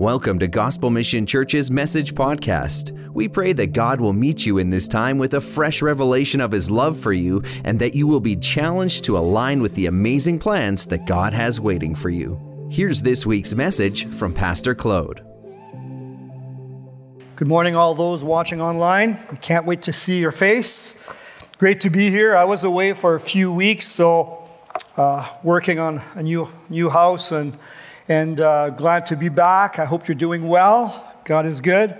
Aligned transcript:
Welcome 0.00 0.38
to 0.38 0.48
Gospel 0.48 0.88
Mission 0.88 1.26
Church's 1.26 1.70
Message 1.70 2.14
Podcast. 2.14 2.98
We 3.12 3.28
pray 3.28 3.52
that 3.52 3.74
God 3.74 4.00
will 4.00 4.14
meet 4.14 4.46
you 4.46 4.56
in 4.56 4.70
this 4.70 4.88
time 4.88 5.18
with 5.18 5.34
a 5.34 5.42
fresh 5.42 5.82
revelation 5.82 6.40
of 6.40 6.52
His 6.52 6.70
love 6.70 6.98
for 6.98 7.12
you 7.12 7.42
and 7.64 7.78
that 7.80 7.94
you 7.94 8.06
will 8.06 8.18
be 8.18 8.34
challenged 8.34 9.04
to 9.04 9.18
align 9.18 9.60
with 9.60 9.74
the 9.74 9.84
amazing 9.84 10.38
plans 10.38 10.86
that 10.86 11.04
God 11.04 11.34
has 11.34 11.60
waiting 11.60 11.94
for 11.94 12.08
you. 12.08 12.40
Here's 12.70 13.02
this 13.02 13.26
week's 13.26 13.54
message 13.54 14.08
from 14.14 14.32
Pastor 14.32 14.74
Claude. 14.74 15.22
Good 17.36 17.48
morning, 17.48 17.76
all 17.76 17.94
those 17.94 18.24
watching 18.24 18.62
online. 18.62 19.18
Can't 19.42 19.66
wait 19.66 19.82
to 19.82 19.92
see 19.92 20.18
your 20.18 20.32
face. 20.32 20.98
Great 21.58 21.82
to 21.82 21.90
be 21.90 22.08
here. 22.08 22.34
I 22.34 22.44
was 22.44 22.64
away 22.64 22.94
for 22.94 23.16
a 23.16 23.20
few 23.20 23.52
weeks, 23.52 23.86
so 23.86 24.48
uh, 24.96 25.30
working 25.42 25.78
on 25.78 26.00
a 26.14 26.22
new 26.22 26.50
new 26.70 26.88
house 26.88 27.32
and 27.32 27.58
and 28.10 28.40
uh, 28.40 28.70
glad 28.70 29.06
to 29.06 29.16
be 29.16 29.28
back. 29.28 29.78
I 29.78 29.84
hope 29.84 30.08
you're 30.08 30.16
doing 30.16 30.48
well. 30.48 31.14
God 31.24 31.46
is 31.46 31.60
good. 31.60 31.96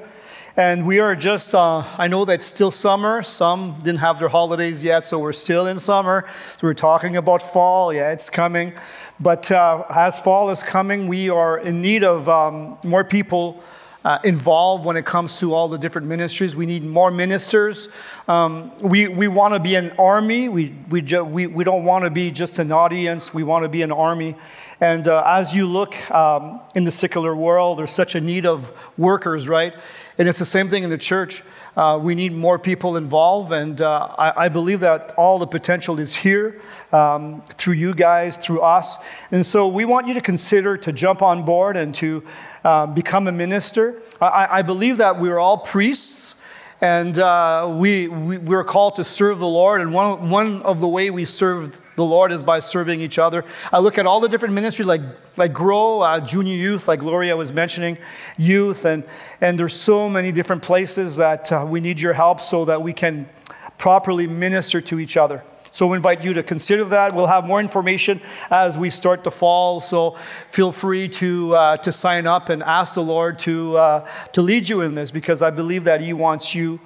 And 0.56 0.84
we 0.84 0.98
are 0.98 1.14
just, 1.14 1.55
uh, 1.55 1.84
I 1.98 2.09
know 2.09 2.24
that 2.24 2.32
it's 2.41 2.48
still 2.48 2.73
summer. 2.73 3.23
Some 3.23 3.78
didn't 3.78 4.01
have 4.01 4.18
their 4.18 4.28
holidays 4.28 4.82
yet, 4.82 5.06
so 5.06 5.20
we're 5.20 5.32
still 5.32 5.68
in 5.68 5.78
summer. 5.78 6.28
So 6.59 6.66
we're 6.66 6.74
talking 6.74 7.16
about 7.16 7.42
fall. 7.42 7.95
Yeah, 7.95 8.10
it's 8.10 8.28
coming. 8.28 8.73
But 9.20 9.52
uh, 9.52 9.84
as 9.88 10.20
fall 10.20 10.51
is 10.51 10.65
coming, 10.65 11.06
we 11.06 11.30
are 11.30 11.60
in 11.60 11.80
need 11.80 12.02
of 12.02 12.29
um, 12.29 12.77
more 12.82 13.04
people 13.04 13.62
uh, 14.04 14.18
involved 14.24 14.84
when 14.84 14.96
it 14.96 15.04
comes 15.04 15.38
to 15.38 15.54
all 15.54 15.68
the 15.68 15.79
different 15.79 16.09
ministries. 16.09 16.56
We 16.56 16.66
need 16.66 16.82
more 16.82 17.10
ministers. 17.10 17.88
Um, 18.27 18.73
we 18.80 19.09
we 19.09 19.29
want 19.29 19.54
to 19.54 19.60
be 19.60 19.74
an 19.74 19.92
army. 19.92 20.48
We, 20.48 20.74
we, 20.88 21.02
ju- 21.02 21.23
we, 21.23 21.46
we 21.46 21.65
don't 21.65 21.84
want 21.84 22.04
to 22.04 22.10
be 22.10 22.30
just 22.30 22.59
an 22.59 22.73
audience. 22.73 23.34
We 23.34 23.42
want 23.42 23.65
to 23.65 23.68
be 23.68 23.82
an 23.82 23.92
army. 23.92 24.37
And 24.80 25.08
uh, 25.08 25.22
as 25.26 25.54
you 25.54 25.66
look 25.66 26.10
um, 26.10 26.60
in 26.74 26.84
the 26.84 26.90
secular 26.90 27.36
world, 27.36 27.78
there's 27.78 27.90
such 27.90 28.14
a 28.14 28.20
need 28.20 28.46
of 28.46 28.72
workers, 28.96 29.46
right? 29.46 29.74
And 30.16 30.26
it's 30.26 30.38
the 30.38 30.46
same 30.46 30.70
thing 30.70 30.84
in 30.84 30.90
the 30.90 30.98
church. 30.98 31.42
Uh, 31.76 31.98
we 32.02 32.14
need 32.14 32.32
more 32.32 32.59
people 32.59 32.96
involved, 32.96 33.52
and 33.52 33.80
uh, 33.80 34.09
I, 34.18 34.46
I, 34.46 34.48
believe 34.48 34.80
that 34.80 35.14
all 35.16 35.38
the 35.38 35.46
potential 35.46 36.00
is 36.00 36.16
here 36.16 36.60
um, 36.92 37.42
through 37.42 37.74
you 37.74 37.95
guys, 37.95 38.37
through 38.37 38.60
us. 38.60 38.98
And 39.30 39.46
so 39.46 39.68
we 39.68 39.84
want 39.84 40.09
you 40.09 40.14
to 40.14 40.20
consider 40.20 40.76
to 40.78 40.92
jump 40.92 41.22
on 41.22 41.44
board 41.44 41.76
and 41.76 41.94
to 41.96 42.24
uh, 42.65 42.87
become 42.87 43.28
a 43.28 43.32
minister. 43.32 44.02
I, 44.20 44.59
I, 44.59 44.62
believe 44.62 44.96
that 44.96 45.20
we're 45.20 45.38
all 45.38 45.59
priests. 45.59 46.34
And 46.82 47.18
uh, 47.18 47.72
we, 47.78 48.09
we, 48.09 48.38
we're 48.38 48.65
called 48.65 48.96
to 48.96 49.04
serve 49.04 49.38
the 49.38 49.46
Lord. 49.46 49.80
And 49.80 49.92
one, 49.92 50.30
one 50.30 50.62
of 50.62 50.80
the 50.80 50.88
way 50.88 51.10
we 51.10 51.24
serve 51.24 51.79
the 52.01 52.04
Lord 52.06 52.32
is 52.32 52.43
by 52.43 52.60
serving 52.60 53.01
each 53.01 53.18
other. 53.18 53.45
I 53.70 53.79
look 53.79 53.98
at 53.98 54.06
all 54.06 54.20
the 54.20 54.29
different 54.29 54.54
ministries 54.54 54.88
like, 54.88 55.02
like 55.37 55.52
Grow, 55.52 56.01
uh, 56.01 56.18
junior 56.18 56.56
youth, 56.56 56.88
like 56.88 57.01
Gloria 57.01 57.37
was 57.37 57.52
mentioning, 57.52 57.98
youth, 58.38 58.87
and, 58.87 59.04
and 59.43 59.59
there's 59.59 59.74
so 59.74 60.09
many 60.09 60.32
different 60.32 60.62
places 60.62 61.16
that 61.16 61.52
uh, 61.52 61.66
we 61.68 61.78
need 61.78 62.01
your 62.01 62.15
help 62.15 62.40
so 62.40 62.65
that 62.65 62.80
we 62.80 62.95
can 62.95 63.28
properly 63.76 64.26
minister 64.26 64.81
to 64.81 64.98
each 64.98 65.19
other. 65.19 65.43
So 65.72 65.87
we 65.87 65.97
invite 65.97 66.25
you 66.25 66.32
to 66.32 66.43
consider 66.43 66.84
that. 66.87 67.15
We'll 67.15 67.28
have 67.28 67.47
more 67.47 67.60
information 67.60 68.21
as 68.50 68.76
we 68.78 68.91
start 68.91 69.22
the 69.22 69.31
fall. 69.31 69.81
So 69.81 70.12
feel 70.48 70.72
free 70.72 71.09
to, 71.10 71.54
uh, 71.54 71.76
to 71.78 71.93
sign 71.93 72.26
up 72.26 72.48
and 72.48 72.62
ask 72.62 72.94
the 72.94 73.03
Lord 73.03 73.38
to, 73.41 73.76
uh, 73.76 74.09
to 74.32 74.43
lead 74.43 74.69
you 74.69 74.81
in 74.81 74.94
this 74.94 75.10
because 75.10 75.43
I 75.43 75.50
believe 75.50 75.84
that 75.84 76.00
He 76.00 76.12
wants 76.12 76.54
you 76.54 76.81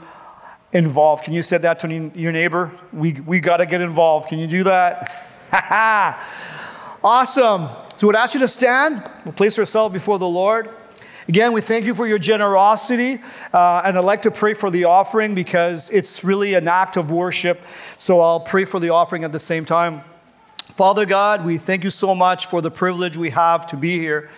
involved. 0.75 1.25
Can 1.25 1.33
you 1.33 1.41
say 1.41 1.56
that 1.58 1.80
to 1.80 2.11
your 2.14 2.33
neighbor? 2.33 2.72
We, 2.92 3.12
we 3.12 3.41
got 3.41 3.58
to 3.58 3.67
get 3.67 3.80
involved. 3.80 4.28
Can 4.28 4.39
you 4.39 4.47
do 4.47 4.64
that? 4.64 5.08
awesome. 7.03 7.69
So 7.97 8.08
we'd 8.08 8.17
ask 8.17 8.34
you 8.34 8.41
to 8.41 8.48
stand. 8.48 9.08
We'll 9.25 9.33
place 9.33 9.58
ourselves 9.58 9.92
before 9.92 10.19
the 10.19 10.27
Lord. 10.27 10.69
Again, 11.28 11.52
we 11.52 11.62
thank 11.62 11.86
you 11.86 11.95
for 11.95 12.06
your 12.06 12.19
generosity, 12.19 13.19
uh, 13.55 13.80
and 13.83 13.97
I'd 13.97 14.05
like 14.05 14.22
to 14.22 14.30
pray 14.30 14.52
for 14.52 14.70
the 14.70 14.84
offering 14.84 15.34
because 15.34 15.89
it's 15.91 16.22
really 16.22 16.52
an 16.52 16.69
act 16.69 16.98
of 16.98 17.11
worship. 17.11 17.62
So 17.97 18.20
I'll 18.20 18.41
pray 18.41 18.67
for 18.67 18.79
the 18.79 18.90
offering 18.90 19.24
at 19.24 19.33
the 19.33 19.39
same 19.39 19.64
time. 19.64 20.02
Father 20.73 21.07
God, 21.07 21.45
we 21.45 21.57
thank 21.57 21.83
you 21.83 21.89
so 21.89 22.14
much 22.14 22.46
for 22.46 22.61
the 22.61 22.70
privilege 22.70 23.17
we 23.17 23.30
have 23.30 23.67
to 23.68 23.77
be 23.77 23.98
here. 23.98 24.29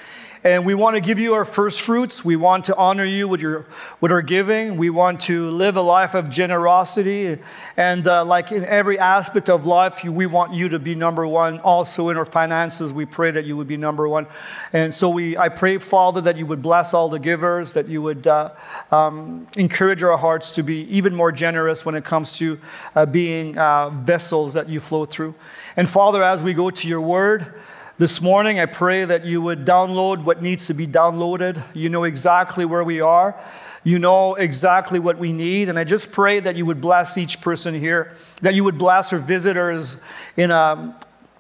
And 0.45 0.65
we 0.67 0.75
want 0.75 0.95
to 0.97 1.01
give 1.01 1.19
you 1.19 1.35
our 1.35 1.45
first 1.45 1.81
fruits. 1.81 2.25
We 2.25 2.37
want 2.37 2.67
to 2.67 2.77
honor 2.77 3.05
you 3.05 3.27
with, 3.27 3.41
your, 3.41 3.67
with 4.01 4.13
our 4.13 4.23
giving. 4.23 4.77
We 4.77 4.91
want 4.91 5.21
to 5.23 5.49
live 5.51 5.77
a 5.77 5.81
life 5.81 6.15
of 6.15 6.31
generosity. 6.31 7.39
And 7.77 8.07
uh, 8.07 8.25
like 8.25 8.53
in 8.53 8.65
every 8.65 8.99
aspect 8.99 9.49
of 9.49 9.67
life, 9.67 10.05
we 10.05 10.27
want 10.27 10.53
you 10.53 10.69
to 10.69 10.79
be 10.79 10.95
number 10.95 11.27
one. 11.27 11.59
Also 11.61 12.11
in 12.11 12.17
our 12.17 12.25
finances, 12.25 12.93
we 12.93 13.07
pray 13.07 13.31
that 13.31 13.45
you 13.45 13.57
would 13.57 13.67
be 13.67 13.77
number 13.77 14.07
one. 14.07 14.27
And 14.73 14.95
so 14.95 15.09
we, 15.09 15.37
I 15.37 15.49
pray, 15.49 15.79
Father, 15.79 16.21
that 16.21 16.37
you 16.37 16.47
would 16.47 16.63
bless 16.63 16.95
all 16.95 17.09
the 17.09 17.19
givers, 17.19 17.73
that 17.73 17.89
you 17.89 18.03
would 18.03 18.27
uh, 18.27 18.51
um, 18.91 19.49
encourage 19.57 20.03
our 20.03 20.17
hearts 20.19 20.53
to 20.53 20.63
be 20.63 20.83
even 20.95 21.15
more 21.15 21.33
generous 21.33 21.85
when 21.85 21.95
it 21.95 22.05
comes 22.05 22.39
to 22.39 22.61
uh, 22.95 23.07
being 23.07 23.59
uh, 23.59 23.91
vessels 23.91 24.53
that 24.55 24.69
you 24.69 24.81
flow 24.81 25.07
through. 25.07 25.35
And 25.77 25.89
Father, 25.89 26.23
as 26.23 26.43
we 26.43 26.55
go 26.55 26.71
to 26.71 26.89
your 26.89 27.01
word, 27.01 27.55
this 27.99 28.21
morning, 28.21 28.61
I 28.61 28.67
pray 28.67 29.07
that 29.07 29.25
you 29.25 29.41
would 29.41 29.65
download 29.65 30.23
what 30.23 30.43
needs 30.43 30.67
to 30.67 30.75
be 30.75 30.87
downloaded. 30.87 31.63
You 31.73 31.89
know 31.89 32.05
exactly 32.05 32.67
where 32.67 32.85
we 32.85 33.01
are, 33.01 33.35
you 33.85 33.99
know 33.99 34.35
exactly 34.35 34.99
what 34.99 35.17
we 35.17 35.33
need. 35.33 35.69
And 35.71 35.79
I 35.79 35.85
just 35.85 36.13
pray 36.13 36.41
that 36.41 36.57
you 36.57 36.67
would 36.67 36.81
bless 36.81 37.17
each 37.17 37.41
person 37.41 37.73
here, 37.75 38.15
that 38.43 38.55
you 38.55 38.65
would 38.65 38.77
bless 38.77 39.13
our 39.13 39.19
visitors 39.19 40.03
in 40.37 40.51
a 40.51 40.95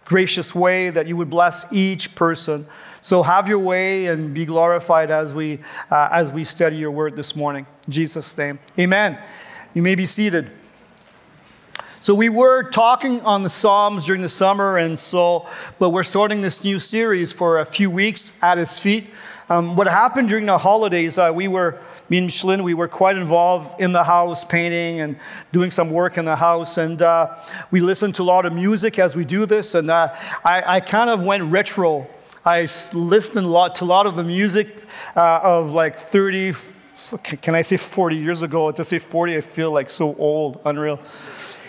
gracious 0.06 0.54
way, 0.54 0.88
that 0.88 1.06
you 1.06 1.16
would 1.16 1.28
bless 1.28 1.70
each 1.72 2.14
person. 2.14 2.66
So 3.02 3.22
have 3.22 3.48
your 3.48 3.58
way 3.58 4.06
and 4.06 4.32
be 4.32 4.46
glorified 4.46 5.10
as 5.10 5.34
we, 5.34 5.60
uh, 5.90 6.08
as 6.10 6.32
we 6.32 6.44
study 6.44 6.76
your 6.76 6.90
word 6.90 7.16
this 7.16 7.36
morning. 7.36 7.66
In 7.86 7.92
Jesus' 7.92 8.36
name, 8.38 8.58
amen. 8.78 9.18
You 9.74 9.82
may 9.82 9.94
be 9.94 10.06
seated. 10.06 10.50
So 12.06 12.14
we 12.14 12.28
were 12.28 12.62
talking 12.62 13.20
on 13.22 13.42
the 13.42 13.50
Psalms 13.50 14.06
during 14.06 14.22
the 14.22 14.28
summer, 14.28 14.78
and 14.78 14.96
so, 14.96 15.48
but 15.80 15.90
we're 15.90 16.04
starting 16.04 16.40
this 16.40 16.62
new 16.62 16.78
series 16.78 17.32
for 17.32 17.58
a 17.58 17.64
few 17.64 17.90
weeks 17.90 18.38
at 18.44 18.58
His 18.58 18.78
feet. 18.78 19.08
Um, 19.50 19.74
what 19.74 19.88
happened 19.88 20.28
during 20.28 20.46
the 20.46 20.56
holidays? 20.56 21.18
Uh, 21.18 21.32
we 21.34 21.48
were, 21.48 21.80
me 22.08 22.18
and 22.18 22.28
Micheline, 22.28 22.62
we 22.62 22.74
were 22.74 22.86
quite 22.86 23.16
involved 23.16 23.80
in 23.80 23.90
the 23.90 24.04
house, 24.04 24.44
painting 24.44 25.00
and 25.00 25.16
doing 25.50 25.72
some 25.72 25.90
work 25.90 26.16
in 26.16 26.24
the 26.24 26.36
house, 26.36 26.78
and 26.78 27.02
uh, 27.02 27.40
we 27.72 27.80
listened 27.80 28.14
to 28.14 28.22
a 28.22 28.28
lot 28.36 28.46
of 28.46 28.52
music 28.52 29.00
as 29.00 29.16
we 29.16 29.24
do 29.24 29.44
this, 29.44 29.74
and 29.74 29.90
uh, 29.90 30.14
I, 30.44 30.76
I, 30.76 30.78
kind 30.78 31.10
of 31.10 31.24
went 31.24 31.42
retro. 31.42 32.06
I 32.44 32.68
listened 32.94 33.46
a 33.46 33.48
lot 33.48 33.74
to 33.74 33.84
a 33.84 33.84
lot 33.84 34.06
of 34.06 34.14
the 34.14 34.22
music 34.22 34.68
uh, 35.16 35.40
of 35.42 35.72
like 35.72 35.96
30. 35.96 36.54
Can 37.42 37.56
I 37.56 37.62
say 37.62 37.76
40 37.76 38.14
years 38.14 38.42
ago? 38.42 38.70
To 38.70 38.84
say 38.84 39.00
40, 39.00 39.38
I 39.38 39.40
feel 39.40 39.72
like 39.72 39.90
so 39.90 40.14
old, 40.14 40.60
unreal. 40.64 41.00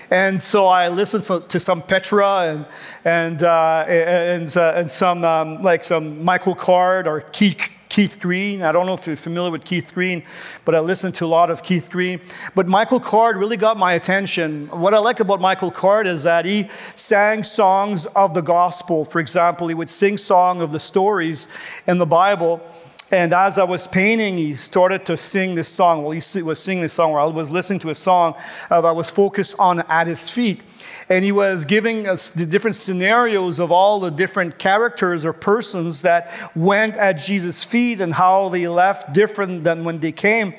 And 0.10 0.42
so 0.42 0.68
I 0.68 0.88
listened 0.88 1.24
to, 1.50 1.60
some 1.60 1.82
Petra 1.82 2.48
and, 2.48 2.66
and, 3.04 3.44
uh, 3.44 3.86
and, 3.88 4.56
uh, 4.56 4.74
and 4.76 4.90
some, 4.90 5.26
um, 5.26 5.62
like 5.62 5.84
some 5.84 6.24
Michael 6.24 6.56
Card 6.56 7.08
or 7.08 7.22
Keith, 7.22 7.70
Keith 7.90 8.18
Green. 8.20 8.62
I 8.62 8.72
don't 8.72 8.86
know 8.86 8.94
if 8.94 9.06
you're 9.06 9.18
familiar 9.18 9.52
with 9.52 9.66
Keith 9.66 9.94
Green, 9.94 10.24
but 10.64 10.76
I 10.76 10.80
listened 10.80 11.16
to 11.16 11.26
a 11.26 11.28
lot 11.28 11.50
of 11.50 11.62
Keith 11.62 11.90
Green. 11.90 12.22
But 12.56 12.68
Michael 12.68 13.02
Card 13.02 13.36
really 13.36 13.58
got 13.58 13.76
my 13.76 13.94
attention. 13.94 14.68
What 14.68 14.94
I 14.94 15.00
like 15.00 15.20
about 15.20 15.42
Michael 15.42 15.72
Card 15.72 16.08
is 16.08 16.24
that 16.24 16.46
he 16.46 16.70
sang 16.96 17.44
songs 17.44 18.06
of 18.06 18.34
the 18.34 18.42
gospel. 18.42 19.04
For 19.04 19.20
example, 19.20 19.68
he 19.68 19.74
would 19.74 19.90
sing 19.90 20.18
song 20.18 20.62
of 20.62 20.72
the 20.72 20.80
stories 20.80 21.50
in 21.86 21.98
the 21.98 22.06
Bible. 22.06 22.62
And 23.10 23.34
as 23.34 23.58
I 23.58 23.64
was 23.64 23.88
painting, 23.88 24.38
he 24.38 24.56
started 24.56 25.06
to 25.06 25.16
sing 25.16 25.56
this 25.56 25.70
song. 25.70 26.04
Well, 26.04 26.12
he 26.12 26.42
was 26.42 26.60
singing 26.60 26.82
this 26.82 26.92
song, 26.92 27.14
where 27.14 27.22
I 27.22 27.26
was 27.26 27.52
listening 27.52 27.80
to 27.80 27.90
a 27.90 27.96
song 27.96 28.36
uh, 28.70 28.82
that 28.82 28.96
was 28.96 29.10
focused 29.10 29.56
on 29.58 29.80
at 29.82 30.08
his 30.08 30.30
feet. 30.30 30.62
And 31.08 31.24
he 31.24 31.32
was 31.32 31.64
giving 31.64 32.06
us 32.06 32.30
the 32.30 32.46
different 32.46 32.76
scenarios 32.76 33.62
of 33.62 33.72
all 33.72 34.02
the 34.02 34.10
different 34.10 34.60
characters 34.60 35.26
or 35.26 35.32
persons 35.32 36.02
that 36.02 36.34
went 36.54 36.96
at 36.96 37.14
Jesus' 37.14 37.64
feet 37.64 38.02
and 38.02 38.14
how 38.14 38.50
they 38.50 38.68
left 38.68 39.14
different 39.14 39.64
than 39.64 39.86
when 39.86 40.00
they 40.00 40.12
came. 40.12 40.54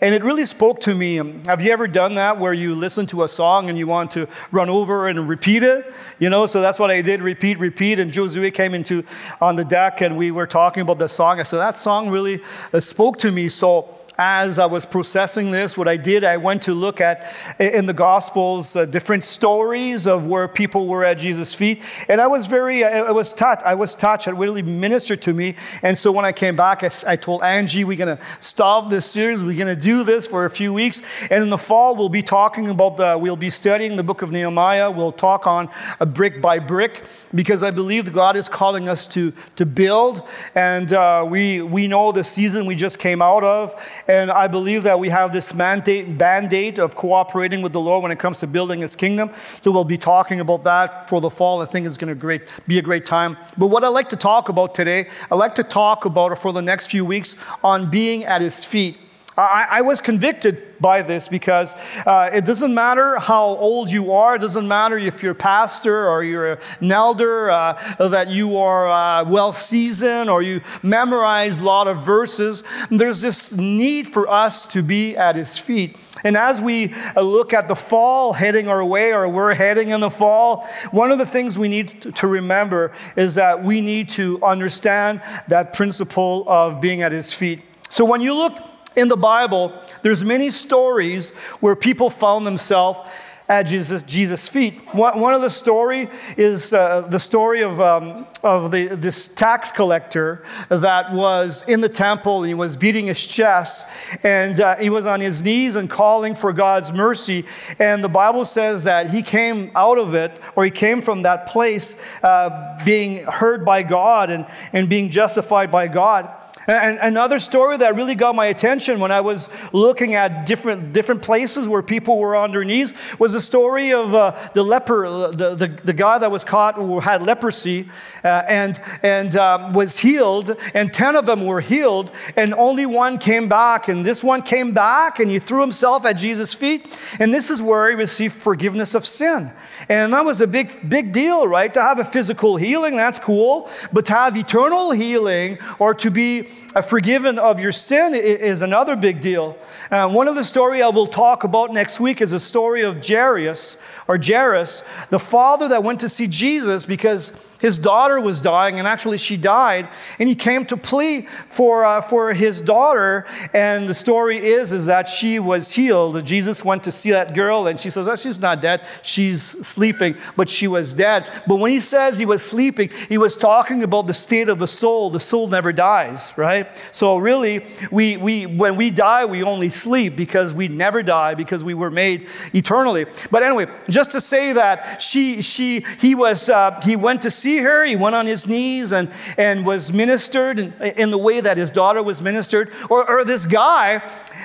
And 0.00 0.14
it 0.14 0.22
really 0.22 0.44
spoke 0.44 0.80
to 0.82 0.94
me. 0.94 1.16
Have 1.46 1.60
you 1.60 1.72
ever 1.72 1.88
done 1.88 2.14
that 2.14 2.38
where 2.38 2.52
you 2.52 2.76
listen 2.76 3.06
to 3.08 3.24
a 3.24 3.28
song 3.28 3.68
and 3.68 3.76
you 3.76 3.88
want 3.88 4.12
to 4.12 4.28
run 4.52 4.70
over 4.70 5.08
and 5.08 5.28
repeat 5.28 5.64
it? 5.64 5.92
You 6.20 6.30
know, 6.30 6.46
so 6.46 6.60
that's 6.60 6.78
what 6.78 6.90
I 6.90 7.02
did 7.02 7.20
repeat, 7.20 7.58
repeat. 7.58 7.98
And 7.98 8.12
Josue 8.12 8.54
came 8.54 8.74
into 8.74 9.04
on 9.40 9.56
the 9.56 9.64
deck 9.64 10.00
and 10.00 10.16
we 10.16 10.30
were 10.30 10.46
talking 10.46 10.82
about 10.82 11.00
the 11.00 11.08
song. 11.08 11.40
I 11.40 11.42
said, 11.42 11.58
that 11.58 11.76
song 11.76 12.10
really 12.10 12.40
uh, 12.72 12.78
spoke 12.78 13.18
to 13.18 13.32
me. 13.32 13.48
So 13.48 13.97
as 14.18 14.58
I 14.58 14.66
was 14.66 14.84
processing 14.84 15.52
this, 15.52 15.78
what 15.78 15.86
I 15.86 15.96
did, 15.96 16.24
I 16.24 16.38
went 16.38 16.62
to 16.62 16.74
look 16.74 17.00
at 17.00 17.24
in 17.60 17.86
the 17.86 17.94
Gospels 17.94 18.74
uh, 18.74 18.84
different 18.84 19.24
stories 19.24 20.08
of 20.08 20.26
where 20.26 20.48
people 20.48 20.88
were 20.88 21.04
at 21.04 21.18
Jesus' 21.18 21.54
feet, 21.54 21.82
and 22.08 22.20
I 22.20 22.26
was 22.26 22.48
very, 22.48 22.84
I 22.84 23.12
was 23.12 23.32
touched. 23.32 23.62
I 23.62 23.74
was 23.74 23.94
touched. 23.94 24.26
It 24.26 24.32
really 24.32 24.62
ministered 24.62 25.22
to 25.22 25.32
me. 25.32 25.54
And 25.82 25.96
so 25.96 26.10
when 26.10 26.24
I 26.24 26.32
came 26.32 26.56
back, 26.56 26.82
I, 26.82 26.90
I 27.06 27.14
told 27.14 27.44
Angie, 27.44 27.84
we're 27.84 27.96
going 27.96 28.16
to 28.16 28.22
stop 28.40 28.90
this 28.90 29.06
series. 29.06 29.44
We're 29.44 29.56
going 29.56 29.74
to 29.74 29.80
do 29.80 30.02
this 30.02 30.26
for 30.26 30.44
a 30.44 30.50
few 30.50 30.72
weeks, 30.72 31.00
and 31.30 31.44
in 31.44 31.50
the 31.50 31.58
fall 31.58 31.94
we'll 31.94 32.08
be 32.08 32.22
talking 32.22 32.68
about 32.68 32.96
the. 32.96 33.16
We'll 33.16 33.36
be 33.36 33.50
studying 33.50 33.94
the 33.94 34.02
book 34.02 34.22
of 34.22 34.32
Nehemiah. 34.32 34.90
We'll 34.90 35.12
talk 35.12 35.46
on 35.46 35.68
a 36.00 36.06
brick 36.06 36.42
by 36.42 36.58
brick 36.58 37.04
because 37.32 37.62
I 37.62 37.70
believe 37.70 38.12
God 38.12 38.34
is 38.34 38.48
calling 38.48 38.88
us 38.88 39.06
to 39.08 39.32
to 39.54 39.64
build, 39.64 40.26
and 40.56 40.92
uh, 40.92 41.24
we 41.28 41.62
we 41.62 41.86
know 41.86 42.10
the 42.10 42.24
season 42.24 42.66
we 42.66 42.74
just 42.74 42.98
came 42.98 43.22
out 43.22 43.44
of 43.44 43.76
and 44.08 44.30
I 44.30 44.48
believe 44.48 44.84
that 44.84 44.98
we 44.98 45.10
have 45.10 45.32
this 45.32 45.54
mandate, 45.54 46.08
mandate 46.08 46.78
of 46.78 46.96
cooperating 46.96 47.60
with 47.60 47.74
the 47.74 47.80
Lord 47.80 48.02
when 48.02 48.10
it 48.10 48.18
comes 48.18 48.38
to 48.38 48.46
building 48.46 48.80
His 48.80 48.96
kingdom. 48.96 49.30
So 49.60 49.70
we'll 49.70 49.84
be 49.84 49.98
talking 49.98 50.40
about 50.40 50.64
that 50.64 51.08
for 51.08 51.20
the 51.20 51.28
fall. 51.28 51.60
I 51.60 51.66
think 51.66 51.86
it's 51.86 51.98
going 51.98 52.18
to 52.18 52.40
be 52.66 52.78
a 52.78 52.82
great 52.82 53.04
time. 53.04 53.36
But 53.58 53.66
what 53.66 53.84
I'd 53.84 53.88
like 53.88 54.08
to 54.10 54.16
talk 54.16 54.48
about 54.48 54.74
today, 54.74 55.08
I'd 55.30 55.36
like 55.36 55.54
to 55.56 55.62
talk 55.62 56.06
about 56.06 56.38
for 56.38 56.54
the 56.54 56.62
next 56.62 56.90
few 56.90 57.04
weeks 57.04 57.36
on 57.62 57.90
being 57.90 58.24
at 58.24 58.40
His 58.40 58.64
feet. 58.64 58.96
I, 59.38 59.68
I 59.70 59.80
was 59.82 60.00
convicted 60.00 60.64
by 60.80 61.02
this 61.02 61.28
because 61.28 61.76
uh, 62.06 62.30
it 62.32 62.44
doesn't 62.44 62.74
matter 62.74 63.18
how 63.18 63.44
old 63.44 63.90
you 63.90 64.12
are, 64.12 64.34
it 64.34 64.40
doesn't 64.40 64.66
matter 64.66 64.98
if 64.98 65.22
you're 65.22 65.32
a 65.32 65.36
pastor 65.36 66.08
or 66.08 66.24
you're 66.24 66.58
an 66.80 66.90
elder, 66.90 67.50
uh, 67.50 68.08
that 68.08 68.28
you 68.28 68.56
are 68.56 68.88
uh, 68.88 69.24
well 69.24 69.52
seasoned 69.52 70.28
or 70.28 70.42
you 70.42 70.60
memorize 70.82 71.60
a 71.60 71.64
lot 71.64 71.86
of 71.86 72.04
verses. 72.04 72.64
There's 72.90 73.20
this 73.20 73.56
need 73.56 74.08
for 74.08 74.28
us 74.28 74.66
to 74.68 74.82
be 74.82 75.16
at 75.16 75.36
his 75.36 75.56
feet. 75.56 75.96
And 76.24 76.36
as 76.36 76.60
we 76.60 76.92
uh, 77.16 77.20
look 77.20 77.52
at 77.52 77.68
the 77.68 77.76
fall 77.76 78.32
heading 78.32 78.66
our 78.66 78.84
way, 78.84 79.12
or 79.12 79.28
we're 79.28 79.54
heading 79.54 79.90
in 79.90 80.00
the 80.00 80.10
fall, 80.10 80.66
one 80.90 81.12
of 81.12 81.18
the 81.18 81.26
things 81.26 81.56
we 81.56 81.68
need 81.68 82.16
to 82.16 82.26
remember 82.26 82.92
is 83.16 83.36
that 83.36 83.62
we 83.62 83.80
need 83.80 84.08
to 84.10 84.42
understand 84.42 85.22
that 85.46 85.72
principle 85.74 86.44
of 86.48 86.80
being 86.80 87.02
at 87.02 87.12
his 87.12 87.32
feet. 87.32 87.62
So 87.88 88.04
when 88.04 88.20
you 88.20 88.34
look 88.34 88.58
in 88.98 89.08
the 89.08 89.16
Bible, 89.16 89.72
there's 90.02 90.24
many 90.24 90.50
stories 90.50 91.36
where 91.60 91.76
people 91.76 92.10
found 92.10 92.46
themselves 92.46 93.00
at 93.48 93.62
Jesus, 93.62 94.02
Jesus' 94.02 94.46
feet. 94.48 94.74
One, 94.92 95.32
of 95.32 95.40
the 95.40 95.48
story 95.48 96.10
is 96.36 96.74
uh, 96.74 97.02
the 97.02 97.18
story 97.18 97.62
of, 97.62 97.80
um, 97.80 98.26
of 98.42 98.70
the, 98.70 98.88
this 98.88 99.28
tax 99.28 99.72
collector 99.72 100.44
that 100.68 101.14
was 101.14 101.66
in 101.66 101.80
the 101.80 101.88
temple 101.88 102.42
and 102.42 102.48
he 102.48 102.54
was 102.54 102.76
beating 102.76 103.06
his 103.06 103.26
chest 103.26 103.88
and 104.22 104.60
uh, 104.60 104.76
he 104.76 104.90
was 104.90 105.06
on 105.06 105.20
his 105.22 105.42
knees 105.42 105.76
and 105.76 105.88
calling 105.88 106.34
for 106.34 106.52
God's 106.52 106.92
mercy. 106.92 107.46
And 107.78 108.04
the 108.04 108.10
Bible 108.10 108.44
says 108.44 108.84
that 108.84 109.08
he 109.08 109.22
came 109.22 109.70
out 109.74 109.96
of 109.96 110.14
it 110.14 110.38
or 110.54 110.66
he 110.66 110.70
came 110.70 111.00
from 111.00 111.22
that 111.22 111.46
place 111.46 112.02
uh, 112.22 112.78
being 112.84 113.24
heard 113.24 113.64
by 113.64 113.82
God 113.82 114.28
and, 114.28 114.44
and 114.74 114.90
being 114.90 115.08
justified 115.08 115.70
by 115.70 115.88
God. 115.88 116.28
And 116.68 116.98
another 116.98 117.38
story 117.38 117.78
that 117.78 117.94
really 117.94 118.14
got 118.14 118.34
my 118.34 118.44
attention 118.46 119.00
when 119.00 119.10
I 119.10 119.22
was 119.22 119.48
looking 119.72 120.14
at 120.14 120.46
different, 120.46 120.92
different 120.92 121.22
places 121.22 121.66
where 121.66 121.82
people 121.82 122.18
were 122.18 122.36
on 122.36 122.52
their 122.52 122.62
knees 122.62 122.92
was 123.18 123.32
the 123.32 123.40
story 123.40 123.94
of 123.94 124.14
uh, 124.14 124.36
the 124.52 124.62
leper, 124.62 125.30
the, 125.30 125.54
the, 125.54 125.66
the, 125.82 125.94
guy 125.94 126.18
that 126.18 126.30
was 126.30 126.44
caught 126.44 126.74
who 126.74 127.00
had 127.00 127.22
leprosy 127.22 127.88
uh, 128.22 128.42
and, 128.46 128.78
and 129.02 129.34
um, 129.36 129.72
was 129.72 129.98
healed, 129.98 130.56
and 130.74 130.92
10 130.92 131.16
of 131.16 131.24
them 131.24 131.46
were 131.46 131.62
healed, 131.62 132.12
and 132.36 132.52
only 132.52 132.84
one 132.84 133.16
came 133.16 133.48
back. 133.48 133.88
And 133.88 134.04
this 134.04 134.22
one 134.22 134.42
came 134.42 134.72
back 134.72 135.20
and 135.20 135.30
he 135.30 135.38
threw 135.38 135.62
himself 135.62 136.04
at 136.04 136.18
Jesus' 136.18 136.52
feet. 136.52 136.86
And 137.18 137.32
this 137.32 137.48
is 137.48 137.62
where 137.62 137.88
he 137.88 137.96
received 137.96 138.34
forgiveness 138.34 138.94
of 138.94 139.06
sin. 139.06 139.52
And 139.88 140.12
that 140.12 140.24
was 140.24 140.40
a 140.40 140.46
big, 140.46 140.88
big 140.88 141.12
deal, 141.12 141.46
right? 141.46 141.72
To 141.72 141.80
have 141.80 141.98
a 141.98 142.04
physical 142.04 142.56
healing, 142.56 142.96
that's 142.96 143.18
cool. 143.18 143.70
But 143.92 144.06
to 144.06 144.12
have 144.12 144.36
eternal 144.36 144.90
healing 144.90 145.58
or 145.78 145.94
to 145.94 146.10
be 146.10 146.48
uh, 146.74 146.82
forgiven 146.82 147.38
of 147.38 147.58
your 147.58 147.72
sin 147.72 148.14
is 148.14 148.60
another 148.60 148.96
big 148.96 149.22
deal. 149.22 149.56
One 149.90 150.28
of 150.28 150.34
the 150.34 150.44
story 150.44 150.82
I 150.82 150.88
will 150.88 151.06
talk 151.06 151.44
about 151.44 151.72
next 151.72 152.00
week 152.00 152.20
is 152.20 152.34
a 152.34 152.40
story 152.40 152.82
of 152.82 153.06
Jairus 153.06 153.78
or 154.06 154.18
Jairus, 154.22 154.84
the 155.08 155.18
father 155.18 155.68
that 155.68 155.82
went 155.82 156.00
to 156.00 156.08
see 156.08 156.26
Jesus 156.26 156.84
because 156.84 157.30
his 157.58 157.78
daughter 157.78 158.20
was 158.20 158.40
dying, 158.40 158.78
and 158.78 158.86
actually 158.86 159.18
she 159.18 159.36
died, 159.36 159.88
and 160.18 160.28
he 160.28 160.34
came 160.34 160.64
to 160.66 160.76
plea 160.76 161.22
for, 161.22 161.84
uh, 161.84 162.00
for 162.00 162.32
his 162.32 162.60
daughter. 162.60 163.26
And 163.52 163.88
the 163.88 163.94
story 163.94 164.38
is, 164.38 164.70
is 164.70 164.86
that 164.86 165.08
she 165.08 165.38
was 165.38 165.72
healed. 165.74 166.24
Jesus 166.24 166.64
went 166.64 166.84
to 166.84 166.92
see 166.92 167.10
that 167.10 167.34
girl, 167.34 167.66
and 167.66 167.78
she 167.78 167.90
says, 167.90 168.06
Oh, 168.06 168.16
she's 168.16 168.38
not 168.38 168.60
dead, 168.60 168.86
she's 169.02 169.42
sleeping, 169.42 170.16
but 170.36 170.48
she 170.48 170.68
was 170.68 170.94
dead. 170.94 171.28
But 171.46 171.56
when 171.56 171.70
he 171.70 171.80
says 171.80 172.18
he 172.18 172.26
was 172.26 172.44
sleeping, 172.44 172.90
he 173.08 173.18
was 173.18 173.36
talking 173.36 173.82
about 173.82 174.06
the 174.06 174.14
state 174.14 174.48
of 174.48 174.58
the 174.58 174.68
soul. 174.68 175.10
The 175.10 175.20
soul 175.20 175.48
never 175.48 175.72
dies, 175.72 176.32
right? 176.36 176.68
So 176.92 177.16
really, 177.16 177.64
we, 177.90 178.16
we, 178.16 178.46
when 178.46 178.76
we 178.76 178.90
die, 178.90 179.24
we 179.24 179.42
only 179.42 179.68
sleep 179.68 180.14
because 180.14 180.54
we 180.54 180.68
never 180.68 181.02
die 181.02 181.34
because 181.34 181.64
we 181.64 181.74
were 181.74 181.90
made 181.90 182.28
eternally. 182.52 183.06
But 183.30 183.42
anyway, 183.42 183.66
just 183.88 184.12
to 184.12 184.20
say 184.20 184.52
that 184.52 185.02
she, 185.02 185.42
she, 185.42 185.84
he 186.00 186.14
was, 186.14 186.48
uh, 186.48 186.80
he 186.84 186.94
went 186.94 187.22
to 187.22 187.30
see 187.30 187.47
see 187.48 187.58
her. 187.58 187.84
He 187.84 187.96
went 187.96 188.14
on 188.14 188.26
his 188.26 188.46
knees 188.46 188.92
and, 188.92 189.10
and 189.36 189.64
was 189.64 189.92
ministered 189.92 190.58
in, 190.58 190.72
in 190.96 191.10
the 191.10 191.18
way 191.18 191.40
that 191.40 191.56
his 191.56 191.70
daughter 191.70 192.02
was 192.02 192.20
ministered. 192.20 192.70
Or, 192.90 193.08
or 193.08 193.24
this 193.24 193.46
guy, 193.46 194.02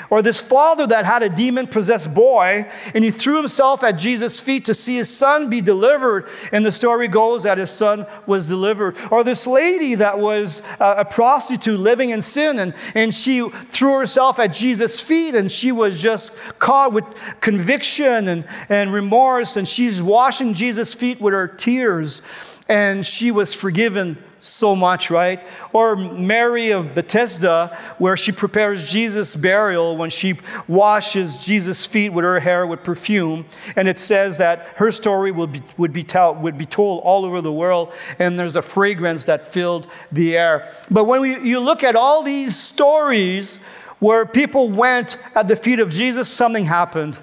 or 0.09 0.21
this 0.21 0.41
father 0.41 0.87
that 0.87 1.05
had 1.05 1.21
a 1.23 1.29
demon 1.29 1.67
possessed 1.67 2.13
boy, 2.13 2.69
and 2.93 3.03
he 3.03 3.11
threw 3.11 3.37
himself 3.37 3.83
at 3.83 3.93
Jesus' 3.93 4.39
feet 4.39 4.65
to 4.65 4.73
see 4.73 4.95
his 4.95 5.09
son 5.09 5.49
be 5.49 5.59
delivered. 5.59 6.27
And 6.51 6.65
the 6.65 6.71
story 6.71 7.07
goes 7.07 7.43
that 7.43 7.57
his 7.57 7.71
son 7.71 8.05
was 8.25 8.47
delivered. 8.47 8.95
Or 9.11 9.23
this 9.23 9.45
lady 9.47 9.95
that 9.95 10.19
was 10.19 10.61
a 10.79 11.03
prostitute 11.03 11.79
living 11.79 12.11
in 12.11 12.21
sin, 12.21 12.59
and, 12.59 12.73
and 12.95 13.13
she 13.13 13.49
threw 13.49 13.97
herself 13.97 14.39
at 14.39 14.53
Jesus' 14.53 15.01
feet, 15.01 15.35
and 15.35 15.51
she 15.51 15.71
was 15.71 15.99
just 15.99 16.37
caught 16.59 16.93
with 16.93 17.05
conviction 17.41 18.27
and, 18.29 18.45
and 18.69 18.93
remorse, 18.93 19.57
and 19.57 19.67
she's 19.67 20.01
washing 20.01 20.53
Jesus' 20.53 20.95
feet 20.95 21.19
with 21.19 21.33
her 21.33 21.47
tears 21.47 22.21
and 22.69 23.05
she 23.05 23.31
was 23.31 23.53
forgiven 23.53 24.17
so 24.39 24.75
much, 24.75 25.09
right? 25.09 25.45
Or 25.71 25.95
Mary 25.95 26.71
of 26.71 26.93
Bethesda, 26.93 27.77
where 27.97 28.17
she 28.17 28.31
prepares 28.31 28.89
Jesus' 28.89 29.35
burial 29.35 29.95
when 29.95 30.09
she 30.09 30.37
washes 30.67 31.37
Jesus' 31.37 31.85
feet 31.85 32.09
with 32.09 32.23
her 32.23 32.39
hair 32.39 32.67
with 32.67 32.83
perfume. 32.83 33.45
And 33.75 33.87
it 33.87 33.97
says 33.97 34.37
that 34.37 34.67
her 34.75 34.91
story 34.91 35.31
would 35.31 35.53
be, 35.53 35.61
would 35.77 35.93
be, 35.93 36.03
tell, 36.03 36.35
would 36.35 36.57
be 36.57 36.65
told 36.65 37.03
all 37.03 37.25
over 37.25 37.41
the 37.41 37.53
world, 37.53 37.93
and 38.19 38.37
there's 38.37 38.55
a 38.55 38.61
fragrance 38.61 39.25
that 39.25 39.45
filled 39.45 39.87
the 40.11 40.37
air. 40.37 40.71
But 40.91 41.05
when 41.05 41.21
we, 41.21 41.39
you 41.39 41.59
look 41.59 41.83
at 41.83 41.95
all 41.95 42.23
these 42.23 42.55
stories 42.55 43.57
where 43.99 44.25
people 44.25 44.69
went 44.69 45.17
at 45.35 45.47
the 45.47 45.55
feet 45.55 45.79
of 45.79 45.89
Jesus, 45.89 46.29
something 46.29 46.65
happened 46.65 47.17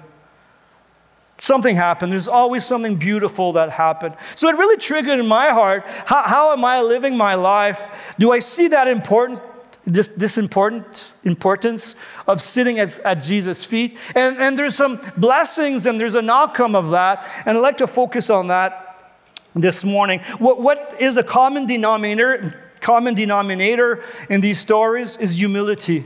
something 1.41 1.75
happened. 1.75 2.11
There's 2.11 2.27
always 2.27 2.63
something 2.63 2.95
beautiful 2.97 3.53
that 3.53 3.71
happened. 3.71 4.15
So 4.35 4.47
it 4.47 4.55
really 4.57 4.77
triggered 4.77 5.19
in 5.19 5.27
my 5.27 5.49
heart 5.49 5.83
how, 6.05 6.21
how 6.21 6.53
am 6.53 6.63
I 6.63 6.81
living 6.81 7.17
my 7.17 7.33
life? 7.33 7.87
Do 8.19 8.31
I 8.31 8.39
see 8.39 8.67
that 8.69 8.87
important? 8.87 9.41
This, 9.83 10.09
this 10.09 10.37
important 10.37 11.15
importance 11.23 11.95
of 12.27 12.39
sitting 12.39 12.77
at, 12.77 12.99
at 12.99 13.15
Jesus' 13.15 13.65
feet. 13.65 13.97
And, 14.13 14.37
and 14.37 14.57
there's 14.57 14.75
some 14.75 15.01
blessings 15.17 15.87
and 15.87 15.99
there's 15.99 16.13
an 16.13 16.29
outcome 16.29 16.75
of 16.75 16.91
that. 16.91 17.27
And 17.47 17.57
I'd 17.57 17.61
like 17.61 17.77
to 17.79 17.87
focus 17.87 18.29
on 18.29 18.49
that 18.49 19.15
this 19.55 19.83
morning. 19.83 20.19
What, 20.37 20.61
what 20.61 20.95
is 20.99 21.15
the 21.15 21.23
common 21.23 21.65
denominator? 21.65 22.69
Common 22.79 23.15
denominator 23.15 24.03
in 24.29 24.41
these 24.41 24.59
stories 24.59 25.17
is 25.17 25.39
humility. 25.39 26.05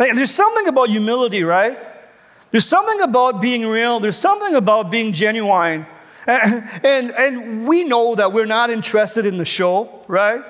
Like, 0.00 0.16
there's 0.16 0.32
something 0.32 0.66
about 0.66 0.88
humility, 0.88 1.44
right? 1.44 1.78
There's 2.54 2.66
something 2.66 3.00
about 3.00 3.42
being 3.42 3.66
real, 3.66 3.98
there's 3.98 4.16
something 4.16 4.54
about 4.54 4.88
being 4.88 5.12
genuine. 5.12 5.86
And, 6.24 6.70
and, 6.84 7.10
and 7.10 7.66
we 7.66 7.82
know 7.82 8.14
that 8.14 8.32
we're 8.32 8.46
not 8.46 8.70
interested 8.70 9.26
in 9.26 9.38
the 9.38 9.44
show, 9.44 10.04
right? 10.06 10.40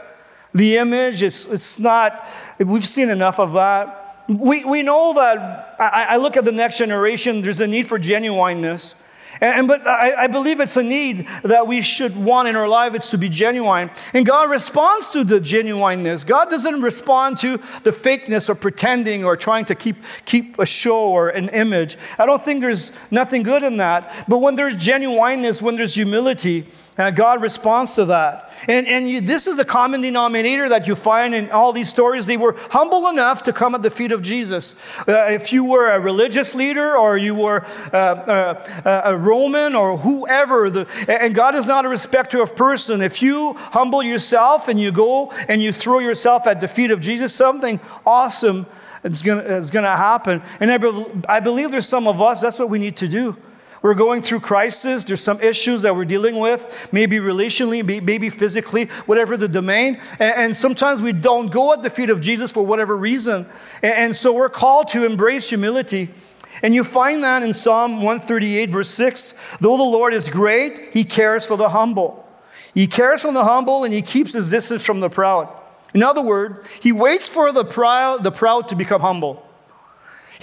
The 0.53 0.77
image, 0.77 1.23
it's, 1.23 1.47
it's 1.47 1.79
not, 1.79 2.29
we've 2.59 2.85
seen 2.85 3.09
enough 3.09 3.41
of 3.41 3.55
that. 3.55 4.27
We, 4.29 4.67
we 4.67 4.83
know 4.83 5.15
that, 5.15 5.77
I, 5.81 6.09
I 6.11 6.17
look 6.19 6.37
at 6.37 6.45
the 6.45 6.53
next 6.53 6.77
generation, 6.77 7.41
there's 7.41 7.63
a 7.63 7.67
need 7.67 7.87
for 7.87 7.99
genuineness. 7.99 8.97
And, 9.41 9.69
but 9.69 9.87
I, 9.87 10.25
I, 10.25 10.27
believe 10.27 10.61
it's 10.61 10.77
a 10.77 10.83
need 10.83 11.29
that 11.43 11.67
we 11.67 11.83
should 11.83 12.17
want 12.17 12.49
in 12.49 12.57
our 12.57 12.69
life. 12.69 12.95
It's 12.95 13.11
to 13.11 13.19
be 13.19 13.29
genuine. 13.29 13.91
And 14.13 14.25
God 14.25 14.51
responds 14.51 15.11
to 15.11 15.25
the 15.25 15.41
genuineness. 15.41 16.25
God 16.25 16.51
doesn't 16.51 16.83
respond 16.83 17.39
to 17.39 17.59
the 17.83 17.91
fakeness 17.91 18.49
or 18.49 18.55
pretending 18.55 19.25
or 19.25 19.37
trying 19.37 19.65
to 19.67 19.75
keep, 19.75 19.97
keep 20.25 20.59
a 20.59 20.67
show 20.67 21.09
or 21.09 21.31
an 21.31 21.49
image. 21.51 21.97
I 22.19 22.27
don't 22.27 22.43
think 22.43 22.61
there's 22.61 22.93
nothing 23.11 23.43
good 23.43 23.63
in 23.63 23.79
that. 23.79 24.27
But 24.29 24.39
when 24.39 24.55
there's 24.55 24.77
genuineness, 24.77 25.61
when 25.61 25.77
there's 25.77 25.95
humility, 25.95 26.67
Uh, 26.97 27.11
God 27.11 27.43
responds 27.43 27.95
to 27.97 28.05
that. 28.07 28.53
And, 28.69 28.87
and 28.87 29.11
you, 29.11 29.21
this 29.21 29.49
is 29.49 29.57
the 29.57 29.65
common 29.65 30.01
denominator 30.01 30.69
that 30.69 30.87
you 30.87 30.95
find 30.95 31.35
in 31.35 31.51
all 31.51 31.73
these 31.73 31.89
stories. 31.89 32.27
They 32.27 32.37
were 32.37 32.57
humble 32.71 33.09
enough 33.09 33.43
to 33.45 33.53
come 33.53 33.75
at 33.75 33.83
the 33.83 33.91
feet 33.91 34.13
of 34.13 34.23
Jesus. 34.23 34.77
Uh, 35.09 35.27
if 35.29 35.53
you 35.53 35.65
were 35.65 35.91
a 35.91 35.99
religious 35.99 36.55
leader 36.55 36.97
or 36.97 37.19
you 37.19 37.35
were 37.35 37.67
uh, 37.93 37.97
uh 37.97 39.03
a 39.05 39.17
Roman 39.17 39.75
or 39.75 39.99
whoever, 39.99 40.71
the, 40.71 40.87
and 41.09 41.35
God 41.35 41.57
is 41.57 41.67
not 41.67 41.85
a 41.85 41.89
respecter 41.89 42.41
of 42.41 42.55
person. 42.55 43.03
If 43.03 43.23
you 43.23 43.55
humble 43.55 44.03
yourself 44.03 44.69
and 44.69 44.79
you 44.79 44.93
go 44.93 45.33
and 45.49 45.63
you 45.63 45.73
throw 45.73 45.99
yourself 45.99 46.47
at 46.47 46.61
the 46.61 46.69
feet 46.69 46.93
of 46.93 47.01
Jesus, 47.01 47.35
something 47.35 47.81
awesome 48.07 48.67
is 49.03 49.23
going 49.23 49.45
to 49.85 49.91
happen. 49.91 50.43
And 50.61 50.71
I, 50.71 50.79
be, 50.79 51.05
I 51.29 51.41
believe 51.41 51.71
there's 51.71 51.89
some 51.89 52.07
of 52.07 52.23
us, 52.23 52.41
that's 52.41 52.59
what 52.59 52.71
we 52.71 52.79
need 52.79 52.97
to 52.99 53.09
do. 53.09 53.37
We're 53.85 53.93
going 53.93 54.23
through 54.23 54.41
crisis. 54.41 55.05
There's 55.05 55.21
some 55.21 55.39
issues 55.43 55.83
that 55.83 55.95
we're 55.95 56.07
dealing 56.07 56.39
with, 56.39 56.89
maybe 56.91 57.19
relationally, 57.19 57.85
maybe 58.03 58.31
physically, 58.31 58.87
whatever 59.05 59.37
the 59.37 59.47
domain. 59.47 60.01
And, 60.19 60.57
sometimes 60.57 61.03
we 61.03 61.13
don't 61.13 61.53
go 61.53 61.75
at 61.75 61.83
the 61.83 61.91
feet 61.91 62.09
of 62.09 62.23
Jesus 62.23 62.51
for 62.51 62.65
whatever 62.65 62.97
reason. 62.97 63.45
And, 63.83 64.17
so 64.17 64.33
we're 64.33 64.49
called 64.49 64.89
to 64.89 65.05
embrace 65.05 65.51
humility. 65.51 66.15
And 66.63 66.75
you 66.75 66.83
find 66.83 67.23
that 67.25 67.43
in 67.43 67.53
Psalm 67.53 67.97
138, 67.97 68.71
verse 68.71 68.89
6. 68.89 69.35
Though 69.61 69.77
the 69.77 69.83
Lord 69.83 70.15
is 70.15 70.31
great, 70.31 70.95
he 70.95 71.05
cares 71.05 71.45
for 71.45 71.59
the 71.59 71.69
humble. 71.69 72.27
He 72.73 72.87
cares 72.87 73.21
for 73.21 73.35
the 73.35 73.45
humble 73.45 73.85
and 73.85 73.93
he 73.93 74.01
keeps 74.01 74.33
his 74.33 74.49
distance 74.49 74.83
from 74.83 75.01
the 75.01 75.11
proud. 75.11 75.55
In 75.95 76.03
other 76.03 76.23
words, 76.23 76.67
he 76.81 76.91
waits 76.91 77.29
for 77.29 77.53
the 77.53 77.67
proud, 77.67 78.25
the 78.25 78.33
proud 78.33 78.71
to 78.71 78.77
become 78.77 79.03
humble. 79.03 79.47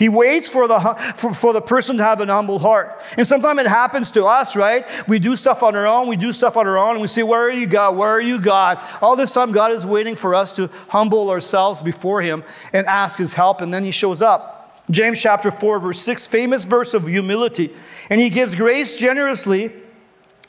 He 0.02 0.10
waits 0.10 0.50
for 0.50 0.68
the, 0.68 0.80
for, 1.16 1.32
for 1.32 1.54
the 1.54 1.62
person 1.62 1.98
to 1.98 2.04
have 2.04 2.22
an 2.22 2.30
humble 2.30 2.58
heart. 2.58 3.00
And 3.18 3.28
sometimes 3.28 3.60
it 3.60 3.68
happens 3.68 4.10
to 4.14 4.26
us, 4.26 4.56
right? 4.56 4.84
We 5.08 5.20
do 5.20 5.36
stuff 5.36 5.62
on 5.62 5.76
our 5.76 5.86
own, 5.86 6.08
we 6.08 6.16
do 6.16 6.34
stuff 6.34 6.58
on 6.58 6.68
our 6.68 6.80
own, 6.80 6.94
and 6.94 7.02
we 7.02 7.08
say, 7.08 7.22
Where 7.22 7.42
are 7.42 7.52
you, 7.52 7.68
God? 7.68 7.96
Where 7.96 8.10
are 8.10 8.20
you, 8.20 8.40
God? 8.40 8.84
All 9.00 9.16
this 9.16 9.32
time, 9.32 9.52
God 9.52 9.72
is 9.72 9.86
waiting 9.86 10.16
for 10.16 10.34
us 10.34 10.54
to 10.54 10.72
humble 10.88 11.30
ourselves 11.30 11.84
before 11.84 12.24
Him 12.24 12.44
and 12.74 12.88
ask 12.88 13.20
His 13.20 13.36
help, 13.36 13.62
and 13.62 13.72
then 13.72 13.84
He 13.84 13.92
shows 13.92 14.24
up. 14.24 14.84
James 14.90 15.22
chapter 15.22 15.52
4, 15.52 15.78
verse 15.78 16.00
6, 16.00 16.26
famous 16.26 16.66
verse 16.66 16.96
of 16.96 17.06
humility. 17.06 17.72
And 18.10 18.20
He 18.20 18.32
gives 18.32 18.56
grace 18.56 18.98
generously. 18.98 19.72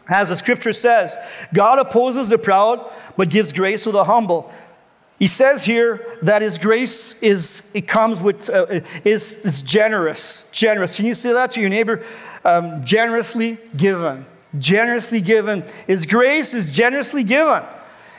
As 0.08 0.30
the 0.30 0.36
scripture 0.36 0.72
says, 0.72 1.16
God 1.52 1.78
opposes 1.78 2.30
the 2.30 2.38
proud, 2.38 2.90
but 3.18 3.28
gives 3.28 3.52
grace 3.52 3.84
to 3.84 3.92
the 3.92 4.04
humble. 4.04 4.50
He 5.22 5.28
says 5.28 5.64
here 5.64 6.04
that 6.22 6.42
his 6.42 6.58
grace 6.58 7.22
is, 7.22 7.70
it 7.74 7.86
comes 7.86 8.20
with, 8.20 8.50
uh, 8.50 8.80
is, 9.04 9.36
is 9.44 9.62
generous. 9.62 10.50
Generous. 10.50 10.96
Can 10.96 11.06
you 11.06 11.14
say 11.14 11.32
that 11.32 11.52
to 11.52 11.60
your 11.60 11.70
neighbor? 11.70 12.02
Um, 12.44 12.82
generously 12.84 13.58
given. 13.76 14.26
Generously 14.58 15.20
given. 15.20 15.62
His 15.86 16.06
grace 16.06 16.54
is 16.54 16.72
generously 16.72 17.22
given. 17.22 17.62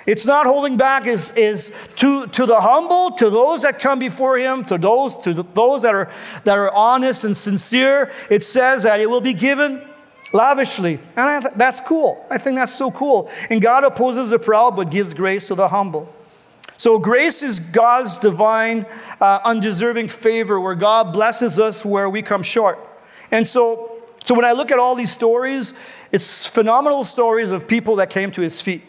It's 0.06 0.26
not 0.26 0.46
holding 0.46 0.78
back, 0.78 1.06
is, 1.06 1.32
is 1.32 1.76
to, 1.98 2.26
to 2.28 2.46
the 2.46 2.62
humble, 2.62 3.12
to 3.18 3.30
those 3.30 3.64
that 3.64 3.82
come 3.82 4.00
before 4.00 4.38
him, 4.38 4.64
to 4.64 4.78
those, 4.78 5.18
to 5.24 5.34
those 5.34 5.82
that 5.82 5.94
are, 5.94 6.10
that 6.46 6.58
are 6.58 6.74
honest 6.74 7.26
and 7.26 7.36
sincere. 7.36 8.14
It 8.30 8.44
says 8.44 8.84
that 8.84 9.02
it 9.02 9.10
will 9.10 9.20
be 9.20 9.34
given 9.34 9.86
lavishly. 10.32 11.00
And 11.18 11.46
I, 11.46 11.50
that's 11.50 11.82
cool. 11.82 12.26
I 12.30 12.38
think 12.38 12.56
that's 12.56 12.74
so 12.74 12.92
cool. 12.92 13.30
And 13.50 13.62
God 13.62 13.84
opposes 13.84 14.30
the 14.30 14.40
proud, 14.40 14.78
but 14.78 14.90
gives 14.90 15.14
grace 15.14 15.50
to 15.50 15.56
the 15.56 15.68
humble. 15.68 16.10
So, 16.78 17.00
grace 17.00 17.44
is 17.44 17.60
God's 17.60 18.18
divine, 18.18 18.86
uh, 19.22 19.40
undeserving 19.46 20.08
favor 20.08 20.60
where 20.60 20.76
God 20.76 21.14
blesses 21.14 21.60
us 21.60 21.86
where 21.86 22.10
we 22.10 22.22
come 22.22 22.44
short. 22.44 22.80
And 23.32 23.46
so, 23.46 24.02
so, 24.26 24.36
when 24.36 24.46
I 24.46 24.54
look 24.54 24.72
at 24.72 24.80
all 24.80 24.96
these 24.96 25.12
stories, 25.12 25.74
it's 26.12 26.48
phenomenal 26.48 27.04
stories 27.04 27.52
of 27.52 27.68
people 27.68 27.98
that 27.98 28.10
came 28.10 28.32
to 28.32 28.42
his 28.42 28.62
feet. 28.62 28.82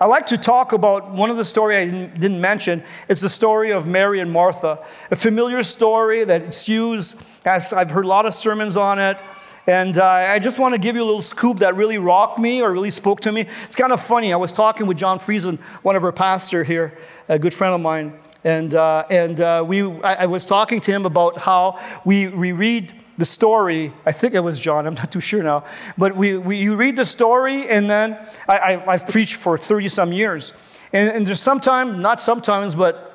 I 0.00 0.06
like 0.06 0.28
to 0.28 0.38
talk 0.38 0.72
about 0.72 1.10
one 1.10 1.28
of 1.28 1.36
the 1.36 1.44
story 1.44 1.76
I 1.76 1.84
didn't, 1.86 2.40
mention. 2.40 2.84
It's 3.08 3.20
the 3.20 3.28
story 3.28 3.72
of 3.72 3.86
Mary 3.86 4.20
and 4.20 4.30
Martha, 4.30 4.78
a 5.10 5.16
familiar 5.16 5.64
story 5.64 6.22
that 6.22 6.42
it's 6.42 6.68
used 6.68 7.20
as 7.44 7.72
I've 7.72 7.90
heard 7.90 8.04
a 8.04 8.08
lot 8.08 8.24
of 8.24 8.32
sermons 8.32 8.76
on 8.76 9.00
it. 9.00 9.20
And 9.68 9.98
uh, 9.98 10.06
I 10.06 10.38
just 10.38 10.58
want 10.58 10.74
to 10.74 10.80
give 10.80 10.96
you 10.96 11.02
a 11.02 11.04
little 11.04 11.20
scoop 11.20 11.58
that 11.58 11.76
really 11.76 11.98
rocked 11.98 12.38
me 12.38 12.62
or 12.62 12.72
really 12.72 12.90
spoke 12.90 13.20
to 13.20 13.30
me. 13.30 13.42
It's 13.64 13.76
kind 13.76 13.92
of 13.92 14.00
funny. 14.00 14.32
I 14.32 14.36
was 14.36 14.50
talking 14.50 14.86
with 14.86 14.96
John 14.96 15.18
Friesen, 15.18 15.60
one 15.82 15.94
of 15.94 16.02
our 16.04 16.10
pastors 16.10 16.66
here, 16.66 16.96
a 17.28 17.38
good 17.38 17.52
friend 17.52 17.74
of 17.74 17.80
mine. 17.82 18.18
And, 18.44 18.74
uh, 18.74 19.04
and 19.10 19.38
uh, 19.38 19.62
we, 19.66 19.82
I, 19.82 20.22
I, 20.22 20.26
was 20.26 20.46
talking 20.46 20.80
to 20.80 20.90
him 20.90 21.04
about 21.04 21.36
how 21.36 21.78
we, 22.06 22.28
we 22.28 22.52
read 22.52 22.94
the 23.18 23.26
story. 23.26 23.92
I 24.06 24.12
think 24.12 24.32
it 24.32 24.40
was 24.40 24.58
John, 24.58 24.86
I'm 24.86 24.94
not 24.94 25.12
too 25.12 25.20
sure 25.20 25.42
now. 25.42 25.64
But 25.98 26.16
we, 26.16 26.38
we, 26.38 26.56
you 26.56 26.74
read 26.74 26.96
the 26.96 27.04
story, 27.04 27.68
and 27.68 27.90
then 27.90 28.16
I, 28.48 28.82
I, 28.86 28.96
have 28.96 29.06
preached 29.06 29.36
for 29.36 29.58
30 29.58 29.90
some 29.90 30.12
years. 30.14 30.54
And, 30.94 31.10
and 31.10 31.26
there's 31.26 31.40
sometimes, 31.40 31.98
not 31.98 32.22
sometimes, 32.22 32.74
but 32.74 33.07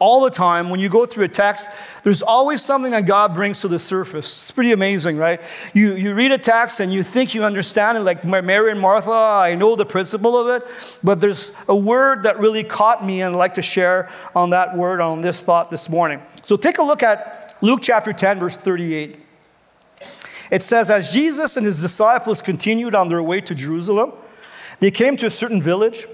all 0.00 0.24
the 0.24 0.30
time, 0.30 0.70
when 0.70 0.80
you 0.80 0.88
go 0.88 1.04
through 1.04 1.24
a 1.24 1.28
text, 1.28 1.68
there's 2.04 2.22
always 2.22 2.64
something 2.64 2.90
that 2.92 3.04
God 3.04 3.34
brings 3.34 3.60
to 3.60 3.68
the 3.68 3.78
surface. 3.78 4.42
It's 4.42 4.50
pretty 4.50 4.72
amazing, 4.72 5.18
right? 5.18 5.42
You, 5.74 5.94
you 5.94 6.14
read 6.14 6.32
a 6.32 6.38
text 6.38 6.80
and 6.80 6.90
you 6.90 7.02
think 7.02 7.34
you 7.34 7.44
understand 7.44 7.98
it, 7.98 8.00
like 8.00 8.24
Mary 8.24 8.72
and 8.72 8.80
Martha, 8.80 9.12
I 9.12 9.54
know 9.54 9.76
the 9.76 9.84
principle 9.84 10.38
of 10.38 10.48
it, 10.48 10.66
but 11.04 11.20
there's 11.20 11.52
a 11.68 11.76
word 11.76 12.22
that 12.22 12.38
really 12.40 12.64
caught 12.64 13.04
me, 13.04 13.20
and 13.20 13.34
I'd 13.34 13.38
like 13.38 13.54
to 13.54 13.62
share 13.62 14.08
on 14.34 14.50
that 14.50 14.74
word, 14.74 15.02
on 15.02 15.20
this 15.20 15.42
thought 15.42 15.70
this 15.70 15.90
morning. 15.90 16.22
So 16.44 16.56
take 16.56 16.78
a 16.78 16.82
look 16.82 17.02
at 17.02 17.54
Luke 17.60 17.80
chapter 17.82 18.14
10, 18.14 18.38
verse 18.38 18.56
38. 18.56 19.20
It 20.50 20.62
says, 20.62 20.88
As 20.88 21.12
Jesus 21.12 21.58
and 21.58 21.66
his 21.66 21.78
disciples 21.78 22.40
continued 22.40 22.94
on 22.94 23.08
their 23.08 23.22
way 23.22 23.42
to 23.42 23.54
Jerusalem, 23.54 24.12
they 24.80 24.90
came 24.90 25.18
to 25.18 25.26
a 25.26 25.30
certain 25.30 25.60
village, 25.60 26.06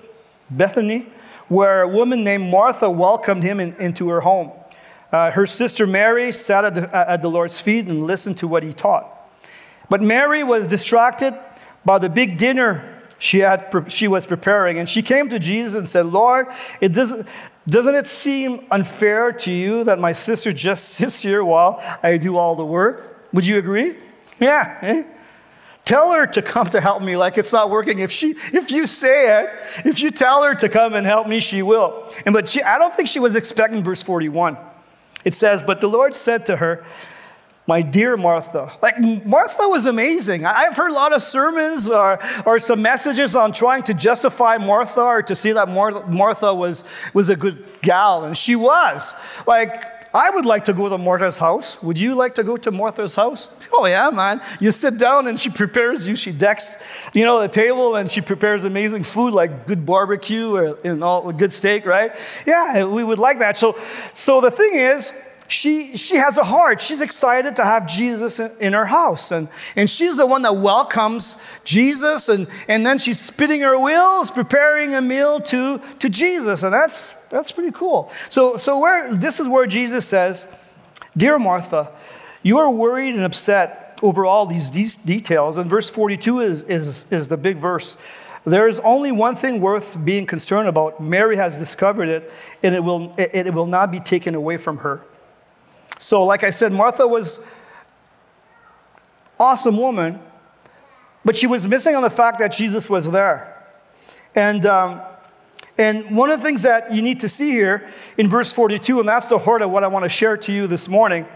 Bethany 0.51 1.07
where 1.49 1.83
a 1.83 1.89
woman 1.89 2.25
named 2.25 2.51
Martha 2.51 2.91
welcomed 2.91 3.45
him 3.45 3.61
in, 3.61 3.75
into 3.77 4.09
her 4.09 4.21
home. 4.21 4.51
Uh, 5.13 5.31
her 5.31 5.47
sister 5.47 5.87
Mary 5.87 6.33
sat 6.33 6.65
at 6.65 6.75
the, 6.75 6.97
at 6.97 7.23
the 7.23 7.31
Lord's 7.31 7.61
feet 7.61 7.87
and 7.87 8.05
listened 8.05 8.39
to 8.39 8.49
what 8.49 8.63
he 8.63 8.73
taught. 8.73 9.13
But 9.89 10.03
Mary 10.03 10.43
was 10.43 10.67
distracted 10.67 11.39
by 11.85 11.99
the 11.99 12.09
big 12.09 12.39
dinner 12.39 12.93
she, 13.19 13.39
had, 13.39 13.87
she 13.89 14.09
was 14.09 14.27
preparing. 14.27 14.79
And 14.79 14.89
she 14.89 15.03
came 15.03 15.29
to 15.29 15.39
Jesus 15.39 15.75
and 15.75 15.89
said, 15.89 16.07
Lord, 16.07 16.49
it 16.81 16.93
doesn't, 16.93 17.27
doesn't 17.69 17.95
it 17.95 18.07
seem 18.07 18.67
unfair 18.71 19.33
to 19.33 19.51
you 19.51 19.85
that 19.85 19.99
my 19.99 20.13
sister 20.13 20.53
just 20.53 20.89
sits 20.91 21.23
here 21.23 21.45
while 21.45 21.83
I 22.03 22.17
do 22.17 22.37
all 22.37 22.57
the 22.57 22.67
work? 22.67 23.27
Would 23.33 23.47
you 23.47 23.59
agree? 23.59 23.97
Yeah. 24.41 24.79
Eh? 24.83 25.05
Tell 25.87 26.13
her 26.13 26.27
to 26.27 26.43
come 26.43 26.69
to 26.71 26.81
help 26.81 27.01
me 27.01 27.17
like 27.17 27.39
it's 27.39 27.53
not 27.53 27.71
working. 27.71 28.01
If 28.01 28.11
she, 28.11 28.35
if 28.53 28.73
you 28.73 28.89
say 28.89 29.41
it, 29.41 29.51
if 29.87 30.01
you 30.01 30.11
tell 30.11 30.43
her 30.43 30.53
to 30.57 30.69
come 30.69 30.95
and 30.95 31.07
help 31.07 31.29
me, 31.29 31.39
she 31.39 31.63
will. 31.63 32.13
And 32.27 32.33
but 32.33 32.49
she, 32.49 32.61
I 32.61 32.77
don't 32.77 32.93
think 32.93 33.09
she 33.09 33.21
was 33.21 33.37
expecting 33.37 33.85
verse 33.85 34.03
41. 34.03 34.59
It 35.25 35.33
says, 35.33 35.63
But 35.63 35.81
the 35.81 35.87
Lord 35.87 36.17
said 36.17 36.45
to 36.47 36.57
her, 36.57 36.85
my 37.69 37.83
dear 37.83 38.17
Martha. 38.17 38.71
Like, 38.81 38.99
Martha 39.01 39.69
was 39.69 39.87
amazing. 39.87 40.45
I've 40.45 40.77
heard 40.77 40.91
a 40.91 40.95
lot 40.95 41.13
of 41.13 41.23
sermons 41.23 41.89
or, 41.89 42.21
or 42.45 42.59
some 42.59 42.81
messages 42.81 43.35
on 43.35 43.53
trying 43.53 43.83
to 43.85 43.95
justify 43.95 44.57
Martha 44.57 45.03
or 45.03 45.23
to 45.23 45.35
see 45.35 45.53
that 45.53 45.69
Martha 45.69 46.55
was, 46.55 46.85
was 47.13 47.29
a 47.29 47.37
good 47.37 47.65
gal, 47.83 48.25
and 48.25 48.37
she 48.37 48.55
was. 48.55 49.15
Like, 49.47 49.96
I 50.17 50.31
would 50.31 50.47
like 50.47 50.65
to 50.65 50.73
go 50.73 50.89
to 50.89 50.97
Martha's 50.97 51.37
house. 51.37 51.83
Would 51.83 51.99
you 51.99 52.15
like 52.15 52.37
to 52.37 52.43
go 52.43 52.57
to 52.57 52.71
Martha's 52.71 53.15
house? 53.15 53.51
Oh, 53.71 53.85
yeah, 53.85 54.09
man. 54.09 54.41
You 54.61 54.73
sit 54.73 54.97
down 54.97 55.29
and 55.29 55.39
she 55.39 55.51
prepares 55.51 56.09
you. 56.09 56.17
She 56.17 56.33
decks, 56.33 56.79
you 57.13 57.23
know, 57.23 57.43
the 57.43 57.49
table 57.49 57.97
and 57.97 58.11
she 58.11 58.23
prepares 58.23 58.65
amazing 58.65 59.03
food 59.03 59.35
like 59.35 59.67
good 59.67 59.85
barbecue 59.85 60.57
or 60.57 60.79
you 60.83 60.97
know, 60.97 61.21
good 61.37 61.53
steak, 61.53 61.85
right? 61.85 62.13
Yeah, 62.47 62.87
we 62.87 63.05
would 63.05 63.19
like 63.19 63.41
that. 63.41 63.59
So, 63.59 63.79
so 64.15 64.41
the 64.41 64.51
thing 64.51 64.71
is, 64.73 65.13
she, 65.49 65.97
she 65.97 66.17
has 66.17 66.39
a 66.39 66.45
heart. 66.45 66.81
She's 66.81 67.01
excited 67.01 67.57
to 67.57 67.65
have 67.65 67.87
Jesus 67.87 68.41
in, 68.41 68.51
in, 68.61 68.73
her 68.73 68.87
house. 68.87 69.31
And, 69.31 69.49
and 69.77 69.89
she's 69.89 70.17
the 70.17 70.27
one 70.27 70.43
that 70.43 70.57
welcomes 70.57 71.37
Jesus. 71.65 72.29
And, 72.29 72.49
and 72.69 72.85
then 72.85 72.99
she's 72.99 73.21
spinning 73.21 73.61
her 73.61 73.79
wheels, 73.79 74.31
preparing 74.31 74.95
a 74.95 75.01
meal 75.01 75.41
to, 75.41 75.79
to 75.99 76.09
Jesus. 76.09 76.63
And 76.63 76.73
that's, 76.73 77.13
that's 77.31 77.53
pretty 77.53 77.73
cool. 77.73 78.11
So, 78.29 78.57
so 78.57 78.79
where, 78.79 79.15
this 79.15 79.41
is 79.41 79.49
where 79.49 79.67
Jesus 79.67 80.07
says, 80.07 80.55
Dear 81.17 81.39
Martha, 81.39 81.93
you 82.43 82.59
are 82.59 82.71
worried 82.71 83.15
and 83.15 83.25
upset 83.25 83.99
over 84.03 84.27
all 84.27 84.47
these, 84.47 84.71
these 84.71 84.97
details. 84.97 85.57
And 85.57 85.71
verse 85.71 85.91
42 85.91 86.41
is, 86.41 86.63
is, 86.63 87.11
is 87.11 87.29
the 87.29 87.37
big 87.37 87.57
verse. 87.57 87.97
There 88.45 88.69
is 88.69 88.79
only 88.81 89.11
one 89.11 89.35
thing 89.35 89.61
worth 89.61 90.05
being 90.05 90.25
concerned 90.25 90.69
about. 90.69 91.01
Mary 91.01 91.37
has 91.37 91.59
discovered 91.59 92.09
it, 92.09 92.31
and 92.63 92.75
it 92.75 92.85
will, 92.85 93.13
it, 93.19 93.47
it 93.47 93.55
will 93.55 93.67
not 93.67 93.91
be 93.91 93.99
taken 93.99 94.37
away 94.37 94.57
from 94.57 94.79
her. 94.79 95.05
So, 95.99 96.25
like 96.25 96.45
I 96.45 96.51
said, 96.51 96.73
Martha 96.73 97.07
was 97.07 97.47
awesome 99.39 99.77
woman, 99.77 100.21
but 101.25 101.37
she 101.37 101.47
was 101.47 101.67
missing 101.69 101.95
on 101.95 102.03
the 102.03 102.11
fact 102.11 102.39
that 102.39 102.53
Jesus 102.53 102.89
was 102.89 103.11
there. 103.11 103.53
And, 104.35 104.67
um, 104.67 105.01
and 105.79 106.17
one 106.17 106.31
of 106.31 106.39
the 106.39 106.45
things 106.45 106.63
that 106.63 106.93
you 106.93 107.03
need 107.03 107.21
to 107.21 107.29
see 107.29 107.51
here 107.51 107.89
in 108.17 108.29
verse 108.29 108.53
42, 108.53 109.01
and 109.01 109.09
that's 109.09 109.27
the 109.27 109.39
heart 109.39 109.63
of 109.63 109.71
what 109.71 109.85
I 109.85 109.89
want 109.89 110.05
to 110.05 110.09
share 110.09 110.37
to 110.37 110.53
you 110.53 110.67
this 110.67 110.89
morning, 110.89 111.27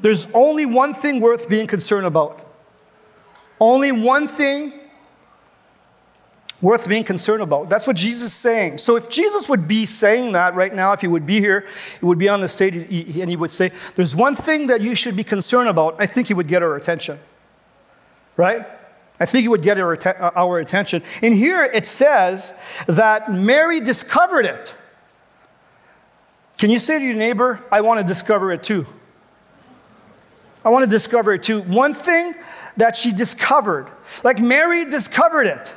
there's 0.00 0.30
only 0.32 0.66
one 0.66 0.94
thing 0.94 1.20
worth 1.20 1.48
being 1.48 1.66
concerned 1.66 2.06
about. 2.06 2.40
Only 3.60 3.92
one 3.92 4.28
thing 4.28 4.72
worth 6.66 6.88
being 6.88 7.04
concerned 7.04 7.42
about. 7.42 7.70
That's 7.70 7.86
what 7.86 7.94
Jesus 7.94 8.26
is 8.26 8.32
saying. 8.32 8.78
So 8.78 8.96
if 8.96 9.08
Jesus 9.08 9.48
would 9.48 9.68
be 9.68 9.86
saying 9.86 10.32
that 10.32 10.56
right 10.56 10.74
now, 10.74 10.92
if 10.94 11.00
he 11.00 11.06
would 11.06 11.24
be 11.24 11.38
here, 11.38 11.64
he 12.00 12.04
would 12.04 12.18
be 12.18 12.28
on 12.28 12.40
the 12.40 12.48
stage 12.48 12.74
and 12.74 13.30
he 13.30 13.36
would 13.36 13.52
say, 13.52 13.70
There's 13.94 14.16
one 14.16 14.34
thing 14.34 14.66
that 14.66 14.80
you 14.80 14.96
should 14.96 15.14
be 15.14 15.22
concerned 15.22 15.68
about, 15.68 15.94
I 16.00 16.06
think 16.06 16.26
he 16.26 16.34
would 16.34 16.48
get 16.48 16.64
our 16.64 16.74
attention. 16.74 17.20
Right? 18.36 18.66
I 19.20 19.26
think 19.26 19.42
he 19.42 19.48
would 19.48 19.62
get 19.62 19.78
our, 19.78 19.96
uh, 19.96 20.30
our 20.34 20.58
attention. 20.58 21.04
And 21.22 21.32
here 21.32 21.62
it 21.62 21.86
says 21.86 22.58
that 22.88 23.32
Mary 23.32 23.78
discovered 23.78 24.44
it. 24.44 24.74
Can 26.58 26.70
you 26.70 26.80
say 26.80 26.98
to 26.98 27.04
your 27.04 27.14
neighbor, 27.14 27.64
I 27.70 27.80
want 27.82 28.00
to 28.00 28.04
discover 28.04 28.50
it 28.50 28.64
too? 28.64 28.88
I 30.64 30.70
want 30.70 30.82
to 30.82 30.90
discover 30.90 31.32
it 31.32 31.44
too. 31.44 31.62
One 31.62 31.94
thing 31.94 32.34
that 32.76 32.96
she 32.96 33.12
discovered, 33.12 33.88
like 34.24 34.40
Mary 34.40 34.84
discovered 34.84 35.46
it. 35.46 35.72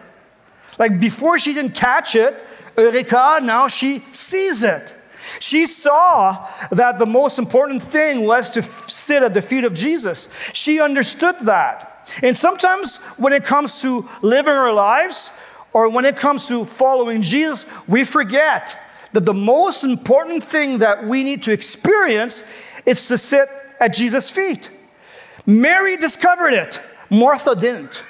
Like 0.80 1.00
before 1.00 1.38
she 1.38 1.54
didn't 1.54 1.76
catch 1.76 2.16
it, 2.16 2.44
Eureka, 2.78 3.40
now 3.44 3.68
she 3.68 4.04
sees 4.12 4.64
it. 4.64 4.96
She 5.40 5.68
saw 5.68 6.48
that 6.72 6.98
the 6.98 7.06
most 7.06 7.38
important 7.38 7.84
thing 7.84 8.26
was 8.26 8.50
to 8.52 8.64
sit 8.64 9.22
at 9.22 9.34
the 9.34 9.42
feet 9.42 9.64
of 9.64 9.74
Jesus. 9.74 10.30
She 10.54 10.80
understood 10.80 11.36
that. 11.42 12.10
And 12.24 12.36
sometimes 12.36 12.98
when 13.18 13.34
it 13.34 13.44
comes 13.44 13.82
to 13.82 14.10
living 14.22 14.54
our 14.54 14.74
lives 14.74 15.32
or 15.74 15.90
when 15.90 16.06
it 16.06 16.18
comes 16.18 16.48
to 16.48 16.66
following 16.66 17.22
Jesus, 17.22 17.66
we 17.88 18.04
forget 18.04 18.78
that 19.12 19.26
the 19.26 19.34
most 19.34 19.84
important 19.84 20.44
thing 20.44 20.80
that 20.80 21.06
we 21.06 21.24
need 21.24 21.44
to 21.44 21.52
experience 21.52 22.44
is 22.86 23.08
to 23.10 23.18
sit 23.18 23.50
at 23.80 23.94
Jesus' 23.94 24.32
feet. 24.32 24.70
Mary 25.46 25.98
discovered 25.98 26.54
it, 26.54 26.82
Martha 27.10 27.56
didn't. 27.56 28.04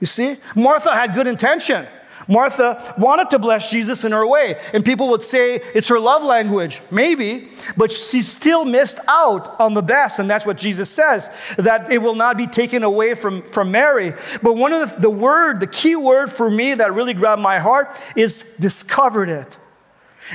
You 0.00 0.06
see? 0.06 0.36
Martha 0.54 0.94
had 0.94 1.14
good 1.14 1.26
intention. 1.26 1.86
Martha 2.28 2.94
wanted 2.98 3.30
to 3.30 3.38
bless 3.38 3.70
Jesus 3.70 4.04
in 4.04 4.12
her 4.12 4.26
way, 4.26 4.60
and 4.74 4.84
people 4.84 5.08
would 5.08 5.22
say 5.22 5.54
it's 5.74 5.88
her 5.88 5.98
love 5.98 6.22
language. 6.22 6.82
Maybe, 6.90 7.48
but 7.76 7.90
she 7.90 8.20
still 8.20 8.66
missed 8.66 9.00
out 9.08 9.58
on 9.58 9.72
the 9.72 9.82
best, 9.82 10.18
and 10.18 10.30
that's 10.30 10.44
what 10.44 10.58
Jesus 10.58 10.90
says 10.90 11.30
that 11.56 11.90
it 11.90 11.98
will 11.98 12.14
not 12.14 12.36
be 12.36 12.46
taken 12.46 12.82
away 12.82 13.14
from, 13.14 13.42
from 13.42 13.70
Mary. 13.70 14.12
But 14.42 14.56
one 14.56 14.74
of 14.74 14.94
the, 14.94 15.00
the 15.02 15.10
word, 15.10 15.60
the 15.60 15.66
key 15.66 15.96
word 15.96 16.30
for 16.30 16.50
me 16.50 16.74
that 16.74 16.92
really 16.92 17.14
grabbed 17.14 17.40
my 17.40 17.58
heart 17.58 17.96
is 18.14 18.42
discovered 18.60 19.30
it. 19.30 19.56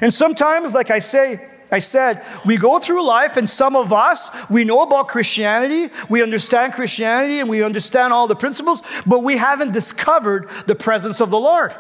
And 0.01 0.12
sometimes, 0.12 0.74
like 0.74 0.89
I 0.89 0.98
say, 0.98 1.48
I 1.74 1.80
said, 1.80 2.24
we 2.46 2.56
go 2.58 2.77
through 2.77 3.03
life, 3.03 3.36
and 3.36 3.50
some 3.50 3.75
of 3.75 3.92
us, 3.92 4.30
we 4.48 4.63
know 4.63 4.84
about 4.84 5.08
Christianity, 5.08 5.92
we 6.08 6.22
understand 6.22 6.74
Christianity, 6.74 7.39
and 7.39 7.50
we 7.50 7.63
understand 7.63 8.13
all 8.13 8.27
the 8.27 8.36
principles, 8.36 8.84
but 9.08 9.24
we 9.24 9.38
haven't 9.38 9.72
discovered 9.72 10.48
the 10.68 10.75
presence 10.75 11.20
of 11.20 11.32
the 11.32 11.39
Lord. 11.39 11.74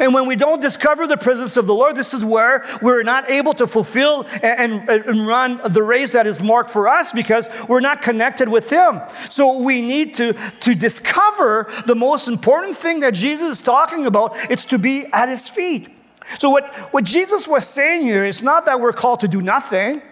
And 0.00 0.12
when 0.12 0.26
we 0.26 0.34
don't 0.34 0.60
discover 0.60 1.06
the 1.06 1.16
presence 1.16 1.56
of 1.56 1.68
the 1.68 1.74
Lord, 1.74 1.94
this 1.94 2.14
is 2.14 2.24
where 2.24 2.66
we're 2.82 3.04
not 3.04 3.30
able 3.30 3.54
to 3.54 3.68
fulfill 3.68 4.26
and, 4.42 4.90
and, 4.90 5.04
and, 5.04 5.24
run 5.24 5.60
the 5.68 5.84
race 5.84 6.12
that 6.12 6.26
is 6.26 6.42
marked 6.42 6.70
for 6.70 6.88
us 6.88 7.12
because 7.12 7.48
we're 7.68 7.78
not 7.78 8.02
connected 8.02 8.48
with 8.48 8.68
Him. 8.70 9.02
So 9.30 9.58
we 9.60 9.82
need 9.82 10.16
to, 10.16 10.32
to 10.62 10.74
discover 10.74 11.70
the 11.86 11.94
most 11.94 12.26
important 12.26 12.74
thing 12.74 13.00
that 13.00 13.14
Jesus 13.14 13.58
is 13.58 13.62
talking 13.62 14.04
about. 14.04 14.34
It's 14.50 14.64
to 14.64 14.78
be 14.78 15.06
at 15.12 15.28
His 15.28 15.48
feet. 15.48 15.95
So, 16.38 16.50
what, 16.50 16.74
what 16.92 17.04
Jesus 17.04 17.46
was 17.46 17.66
saying 17.66 18.02
here 18.02 18.24
is 18.24 18.42
not 18.42 18.66
that 18.66 18.80
we're 18.80 18.92
called 18.92 19.20
to 19.20 19.28
do 19.28 19.40
nothing, 19.40 20.02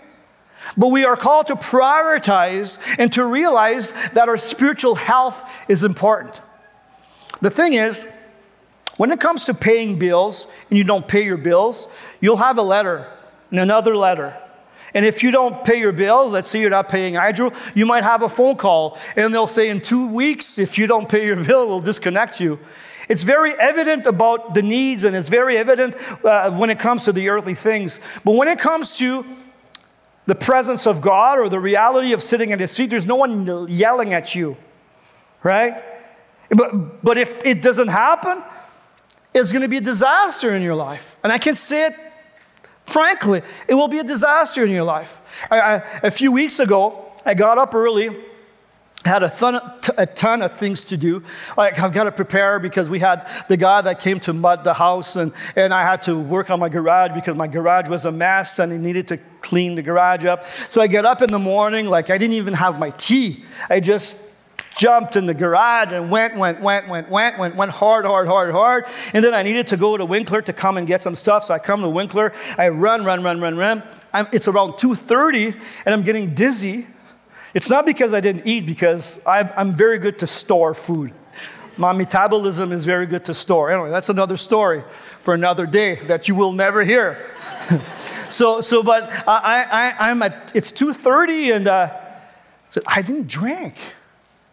but 0.77 0.89
we 0.89 1.05
are 1.05 1.17
called 1.17 1.49
to 1.49 1.57
prioritize 1.57 2.81
and 2.99 3.13
to 3.13 3.25
realize 3.25 3.93
that 4.13 4.29
our 4.29 4.37
spiritual 4.37 4.95
health 4.95 5.49
is 5.69 5.83
important. 5.83 6.41
The 7.41 7.51
thing 7.51 7.75
is, 7.75 8.07
when 8.97 9.11
it 9.11 9.21
comes 9.21 9.45
to 9.47 9.55
paying 9.55 9.99
bills 9.99 10.51
and 10.71 10.79
you 10.79 10.85
don't 10.85 11.07
pay 11.07 11.25
your 11.25 11.37
bills, 11.37 11.89
you'll 12.21 12.37
have 12.37 12.59
a 12.59 12.63
letter 12.63 13.09
and 13.51 13.61
another 13.61 13.97
letter. 13.97 14.41
And 14.95 15.05
if 15.05 15.25
you 15.25 15.33
don't 15.33 15.65
pay 15.65 15.81
your 15.81 15.93
bill, 15.93 16.31
let's 16.31 16.49
say 16.49 16.61
you're 16.61 16.71
not 16.71 16.89
paying 16.89 17.15
hydro, 17.15 17.53
you 17.75 17.85
might 17.85 18.05
have 18.05 18.23
a 18.23 18.29
phone 18.29 18.57
call 18.57 18.97
and 19.17 19.35
they'll 19.35 19.49
say, 19.49 19.69
in 19.69 19.81
two 19.81 20.07
weeks, 20.07 20.57
if 20.57 20.79
you 20.79 20.87
don't 20.87 21.09
pay 21.09 21.27
your 21.27 21.43
bill, 21.45 21.67
we'll 21.67 21.81
disconnect 21.81 22.41
you. 22.41 22.61
It's 23.09 23.25
very 23.25 23.53
evident 23.55 24.07
about 24.07 24.55
the 24.55 24.63
needs 24.63 25.05
and 25.05 25.15
it's 25.15 25.29
very 25.29 25.59
evident 25.59 25.97
uh, 26.25 26.53
when 26.53 26.71
it 26.71 26.79
comes 26.79 27.05
to 27.05 27.13
the 27.13 27.29
earthly 27.29 27.55
things. 27.55 28.01
But 28.25 28.33
when 28.33 28.49
it 28.49 28.59
comes 28.59 28.97
to 28.99 29.27
the 30.27 30.35
presence 30.35 30.87
of 30.87 31.03
God 31.03 31.39
or 31.39 31.49
the 31.49 31.61
reality 31.61 32.13
of 32.13 32.23
sitting 32.23 32.51
in 32.51 32.59
His 32.59 32.71
seat, 32.71 32.87
there's 32.87 33.05
no 33.05 33.17
one 33.17 33.69
yelling 33.69 34.15
at 34.15 34.35
you, 34.35 34.57
right? 35.43 35.83
But, 36.49 37.03
but 37.03 37.19
if 37.19 37.45
it 37.45 37.61
doesn't 37.61 37.89
happen, 37.89 38.43
it's 39.35 39.53
going 39.53 39.63
to 39.63 39.69
be 39.69 39.79
a 39.79 39.83
disaster 39.83 40.55
in 40.55 40.63
your 40.63 40.77
life. 40.77 41.17
And 41.23 41.33
I 41.33 41.39
can 41.39 41.55
say 41.55 41.87
it 41.87 41.97
frankly, 42.85 43.43
it 43.69 43.75
will 43.75 43.89
be 43.89 43.99
a 43.99 44.05
disaster 44.05 44.65
in 44.65 44.71
your 44.71 44.85
life. 44.85 45.21
I, 45.51 45.61
I, 45.61 45.83
a 46.03 46.11
few 46.11 46.33
weeks 46.33 46.61
ago, 46.61 47.13
I 47.25 47.35
got 47.35 47.59
up 47.59 47.75
early 47.75 48.11
had 49.05 49.23
a 49.23 49.29
ton, 49.29 49.61
a 49.99 50.07
ton 50.07 50.43
of 50.43 50.53
things 50.53 50.87
to 50.87 50.97
do. 50.97 51.23
Like, 51.57 51.79
I've 51.79 51.93
got 51.93 52.05
to 52.05 52.13
prepare 52.13 52.59
because 52.59 52.89
we 52.89 53.01
had 53.01 53.29
the 53.49 53.57
guy 53.57 53.83
that 53.83 54.01
came 54.01 54.19
to 54.21 54.33
mud 54.33 54.65
the 54.65 54.75
house, 54.75 55.17
and, 55.17 55.33
and 55.57 55.75
I 55.75 55.83
had 55.83 56.03
to 56.03 56.19
work 56.19 56.51
on 56.51 56.59
my 56.59 56.69
garage 56.71 57.13
because 57.15 57.37
my 57.37 57.47
garage 57.47 57.89
was 57.89 58.07
a 58.07 58.13
mess 58.13 58.59
and 58.59 58.73
he 58.73 58.79
needed 58.79 59.09
to 59.09 59.19
clean 59.43 59.75
the 59.75 59.83
garage 59.83 60.25
up. 60.25 60.47
So 60.71 60.81
I 60.81 60.87
get 60.87 61.05
up 61.05 61.21
in 61.21 61.31
the 61.31 61.39
morning, 61.39 61.87
like, 61.87 62.09
I 62.09 62.17
didn't 62.17 62.35
even 62.35 62.55
have 62.55 62.79
my 62.79 62.91
tea. 62.91 63.45
I 63.69 63.81
just 63.81 64.19
jumped 64.77 65.17
in 65.17 65.27
the 65.27 65.35
garage 65.35 65.93
and 65.93 66.11
went, 66.11 66.37
went, 66.37 66.61
went, 66.61 66.85
went, 66.85 67.09
went, 67.09 67.39
went, 67.39 67.57
went 67.57 67.71
hard, 67.71 68.05
hard, 68.05 68.27
hard, 68.27 68.53
hard. 68.53 68.87
And 69.13 69.25
then 69.25 69.35
I 69.35 69.43
needed 69.43 69.69
to 69.69 69.77
go 69.77 69.97
to 69.97 70.05
Winkler 70.05 70.43
to 70.43 70.53
come 70.53 70.77
and 70.77 70.87
get 70.87 71.03
some 71.03 71.15
stuff. 71.15 71.45
So 71.45 71.55
I 71.55 71.59
come 71.59 71.83
to 71.83 71.89
Winkler, 71.89 72.33
I 72.59 72.69
run, 72.69 73.05
run, 73.05 73.23
run, 73.23 73.41
run, 73.41 73.57
run. 73.57 73.83
I'm, 74.13 74.27
it's 74.33 74.49
around 74.49 74.73
2.30 74.75 75.61
and 75.85 75.95
I'm 75.95 76.03
getting 76.03 76.35
dizzy 76.35 76.87
it's 77.55 77.71
not 77.71 77.87
because 77.87 78.13
I 78.13 78.21
didn't 78.21 78.47
eat, 78.47 78.67
because 78.67 79.21
I'm 79.25 79.77
very 79.77 79.99
good 79.99 80.19
to 80.19 80.27
store 80.27 80.75
food. 80.75 81.13
My 81.77 81.93
metabolism 81.93 82.73
is 82.73 82.85
very 82.85 83.07
good 83.07 83.25
to 83.27 83.35
store. 83.35 83.71
Anyway, 83.71 83.91
that's 83.91 84.09
another 84.09 84.37
story 84.37 84.83
for 85.23 85.35
another 85.35 85.65
day 85.65 85.95
that 86.07 86.29
you 86.29 86.35
will 86.35 86.53
never 86.53 86.83
hear. 86.83 87.31
so, 88.29 88.61
so, 88.61 88.83
but 88.83 89.05
I, 89.27 89.95
I, 89.99 90.11
I'm 90.11 90.23
at, 90.23 90.53
it's 90.55 90.73
2.30 90.73 91.57
and 91.57 91.69
uh, 91.69 92.01
so 92.71 92.81
I 92.89 93.03
didn't 93.03 93.29
drink. 93.29 93.77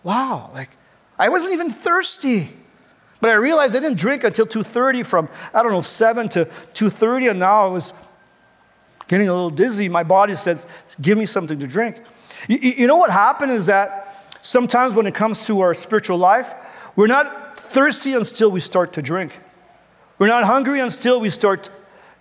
Wow, 0.04 0.50
like 0.54 0.70
I 1.18 1.30
wasn't 1.30 1.54
even 1.54 1.70
thirsty. 1.70 2.50
But 3.22 3.30
I 3.30 3.34
realized 3.34 3.76
I 3.76 3.80
didn't 3.80 4.00
drink 4.00 4.24
until 4.24 4.48
2.30 4.48 5.06
from, 5.06 5.30
I 5.54 5.62
don't 5.62 5.72
know, 5.72 5.82
7 5.82 6.28
to 6.30 6.46
2.30 6.46 7.30
and 7.30 7.40
now 7.40 7.66
I 7.66 7.68
was 7.68 7.94
getting 9.08 9.30
a 9.30 9.32
little 9.32 9.52
dizzy. 9.52 9.88
My 9.88 10.04
body 10.04 10.36
said, 10.36 10.66
give 11.00 11.20
me 11.20 11.28
something 11.28 11.60
to 11.60 11.68
drink. 11.68 12.02
You, 12.48 12.58
you 12.58 12.88
know 12.88 12.96
what 12.96 13.12
happened 13.12 13.52
is 13.52 13.68
that 13.68 14.26
sometimes 14.42 14.96
when 14.96 15.06
it 15.06 15.14
comes 15.14 15.46
to 15.46 15.62
our 15.62 15.76
spiritual 15.76 16.18
life, 16.18 16.52
we're 16.96 17.08
not 17.08 17.60
thirsty 17.60 18.14
until 18.14 18.50
we 18.50 18.60
start 18.60 18.94
to 18.94 19.04
drink. 19.04 19.38
We're 20.18 20.28
not 20.28 20.44
hungry 20.44 20.80
until 20.80 21.20
we 21.20 21.30
start 21.30 21.70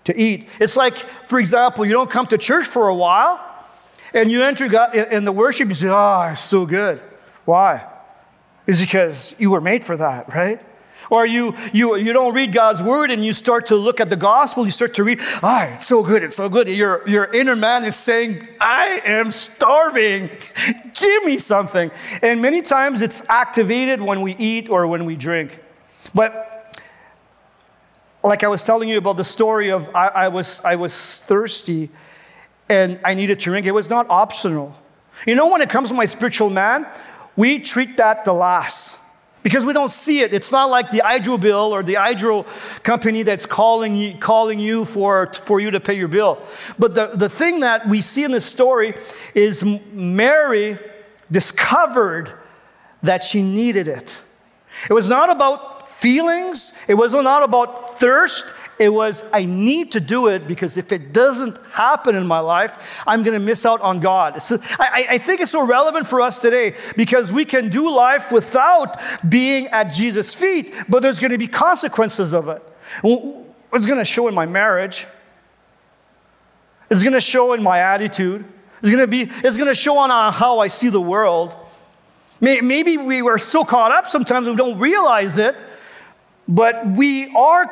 to 0.04 0.18
eat. 0.18 0.48
It's 0.60 0.76
like, 0.76 0.98
for 1.28 1.40
example, 1.40 1.86
you 1.86 1.92
don't 1.92 2.10
come 2.10 2.26
to 2.26 2.36
church 2.36 2.66
for 2.66 2.88
a 2.88 2.94
while 2.94 3.40
and 4.12 4.30
you 4.30 4.42
enter 4.42 4.68
God 4.68 4.94
in 4.94 5.24
the 5.24 5.32
worship, 5.32 5.68
you 5.68 5.74
say, 5.74 5.88
Oh, 5.88 6.28
it's 6.32 6.42
so 6.42 6.66
good. 6.66 7.00
Why? 7.50 7.84
Is 8.68 8.80
because 8.80 9.34
you 9.40 9.50
were 9.50 9.60
made 9.60 9.82
for 9.82 9.96
that, 9.96 10.32
right? 10.32 10.60
Or 11.10 11.26
you, 11.26 11.56
you, 11.72 11.96
you 11.96 12.12
don't 12.12 12.32
read 12.32 12.52
God's 12.52 12.80
word 12.80 13.10
and 13.10 13.24
you 13.24 13.32
start 13.32 13.66
to 13.66 13.74
look 13.74 14.00
at 14.00 14.08
the 14.08 14.14
gospel, 14.14 14.64
you 14.64 14.70
start 14.70 14.94
to 14.94 15.02
read, 15.02 15.18
ah, 15.42 15.74
it's 15.74 15.88
so 15.88 16.04
good, 16.04 16.22
it's 16.22 16.36
so 16.36 16.48
good. 16.48 16.68
Your, 16.68 17.02
your 17.08 17.24
inner 17.24 17.56
man 17.56 17.84
is 17.84 17.96
saying, 17.96 18.46
I 18.60 19.02
am 19.04 19.32
starving. 19.32 20.30
Give 20.94 21.24
me 21.24 21.38
something. 21.38 21.90
And 22.22 22.40
many 22.40 22.62
times 22.62 23.02
it's 23.02 23.20
activated 23.28 24.00
when 24.00 24.20
we 24.20 24.36
eat 24.36 24.70
or 24.70 24.86
when 24.86 25.04
we 25.04 25.16
drink. 25.16 25.60
But 26.14 26.80
like 28.22 28.44
I 28.44 28.48
was 28.48 28.62
telling 28.62 28.88
you 28.88 28.98
about 28.98 29.16
the 29.16 29.24
story 29.24 29.72
of 29.72 29.90
I, 29.92 30.06
I 30.06 30.28
was, 30.28 30.64
I 30.64 30.76
was 30.76 31.18
thirsty 31.18 31.90
and 32.68 33.00
I 33.04 33.14
needed 33.14 33.40
to 33.40 33.44
drink, 33.50 33.66
it 33.66 33.72
was 33.72 33.90
not 33.90 34.06
optional. 34.08 34.72
You 35.26 35.34
know, 35.34 35.48
when 35.50 35.62
it 35.62 35.68
comes 35.68 35.88
to 35.88 35.96
my 35.96 36.06
spiritual 36.06 36.48
man, 36.48 36.86
we 37.40 37.58
treat 37.58 37.96
that 37.96 38.26
the 38.26 38.34
last 38.34 38.98
because 39.42 39.64
we 39.64 39.72
don't 39.72 39.90
see 39.90 40.20
it. 40.20 40.34
It's 40.34 40.52
not 40.52 40.68
like 40.68 40.90
the 40.90 40.98
hydro 40.98 41.38
bill 41.38 41.72
or 41.72 41.82
the 41.82 41.94
hydro 41.94 42.42
company 42.82 43.22
that's 43.22 43.46
calling 43.46 43.96
you, 43.96 44.18
calling 44.18 44.60
you 44.60 44.84
for, 44.84 45.32
for 45.32 45.58
you 45.58 45.70
to 45.70 45.80
pay 45.80 45.94
your 45.94 46.08
bill. 46.08 46.38
But 46.78 46.94
the, 46.94 47.06
the 47.14 47.30
thing 47.30 47.60
that 47.60 47.88
we 47.88 48.02
see 48.02 48.24
in 48.24 48.30
this 48.30 48.44
story 48.44 48.92
is 49.34 49.64
Mary 49.64 50.78
discovered 51.32 52.30
that 53.02 53.24
she 53.24 53.40
needed 53.40 53.88
it. 53.88 54.18
It 54.90 54.92
was 54.92 55.08
not 55.08 55.30
about 55.30 55.88
feelings, 55.88 56.76
it 56.88 56.94
was 56.94 57.14
not 57.14 57.42
about 57.42 57.98
thirst, 57.98 58.52
it 58.80 58.88
was 58.88 59.24
I 59.32 59.44
need 59.44 59.92
to 59.92 60.00
do 60.00 60.28
it 60.28 60.48
because 60.48 60.76
if 60.78 60.90
it 60.90 61.12
doesn't 61.12 61.56
happen 61.70 62.16
in 62.16 62.26
my 62.26 62.40
life, 62.40 63.02
I'm 63.06 63.22
going 63.22 63.38
to 63.38 63.44
miss 63.44 63.64
out 63.66 63.80
on 63.82 64.00
God. 64.00 64.42
So 64.42 64.58
I, 64.78 65.06
I 65.10 65.18
think 65.18 65.40
it's 65.40 65.52
so 65.52 65.64
relevant 65.64 66.06
for 66.06 66.20
us 66.20 66.40
today 66.40 66.74
because 66.96 67.30
we 67.30 67.44
can 67.44 67.68
do 67.68 67.94
life 67.94 68.32
without 68.32 68.98
being 69.28 69.68
at 69.68 69.92
Jesus' 69.92 70.34
feet, 70.34 70.72
but 70.88 71.02
there's 71.02 71.20
going 71.20 71.30
to 71.30 71.38
be 71.38 71.46
consequences 71.46 72.32
of 72.32 72.48
it. 72.48 72.62
It's 73.72 73.86
going 73.86 73.98
to 73.98 74.04
show 74.04 74.26
in 74.28 74.34
my 74.34 74.46
marriage. 74.46 75.06
It's 76.90 77.02
going 77.02 77.12
to 77.12 77.20
show 77.20 77.52
in 77.52 77.62
my 77.62 77.78
attitude. 77.78 78.44
It's 78.82 78.90
going 78.90 79.04
to 79.04 79.06
be. 79.06 79.30
It's 79.46 79.56
going 79.56 79.68
to 79.68 79.74
show 79.74 79.98
on 79.98 80.10
uh, 80.10 80.30
how 80.30 80.58
I 80.58 80.68
see 80.68 80.88
the 80.88 81.00
world. 81.00 81.54
Maybe 82.40 82.96
we 82.96 83.20
were 83.20 83.36
so 83.36 83.64
caught 83.64 83.92
up 83.92 84.06
sometimes 84.06 84.48
we 84.48 84.56
don't 84.56 84.78
realize 84.78 85.36
it, 85.36 85.54
but 86.48 86.86
we 86.86 87.30
are, 87.34 87.66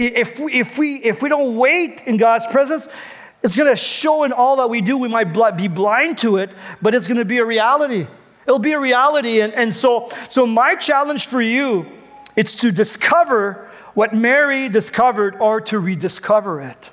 if 0.00 0.38
we, 0.40 0.52
if 0.52 0.78
we, 0.78 0.96
if 0.96 1.22
we 1.22 1.28
don't 1.28 1.56
wait 1.56 2.02
in 2.06 2.16
God's 2.16 2.46
presence, 2.46 2.88
it's 3.42 3.56
going 3.56 3.70
to 3.70 3.76
show 3.76 4.24
in 4.24 4.32
all 4.32 4.56
that 4.56 4.68
we 4.68 4.80
do. 4.80 4.96
We 4.96 5.08
might 5.08 5.32
be 5.56 5.68
blind 5.68 6.18
to 6.18 6.38
it, 6.38 6.50
but 6.82 6.94
it's 6.94 7.06
going 7.06 7.18
to 7.18 7.24
be 7.24 7.38
a 7.38 7.44
reality. 7.44 8.06
It'll 8.46 8.58
be 8.58 8.72
a 8.72 8.80
reality. 8.80 9.40
And, 9.40 9.52
and 9.54 9.72
so, 9.72 10.10
so 10.28 10.46
my 10.46 10.74
challenge 10.74 11.26
for 11.26 11.40
you 11.40 11.86
is 12.36 12.56
to 12.56 12.72
discover 12.72 13.70
what 13.94 14.14
Mary 14.14 14.68
discovered 14.68 15.36
or 15.40 15.60
to 15.62 15.78
rediscover 15.78 16.60
it. 16.60 16.90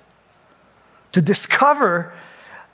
To 1.13 1.21
discover 1.21 2.13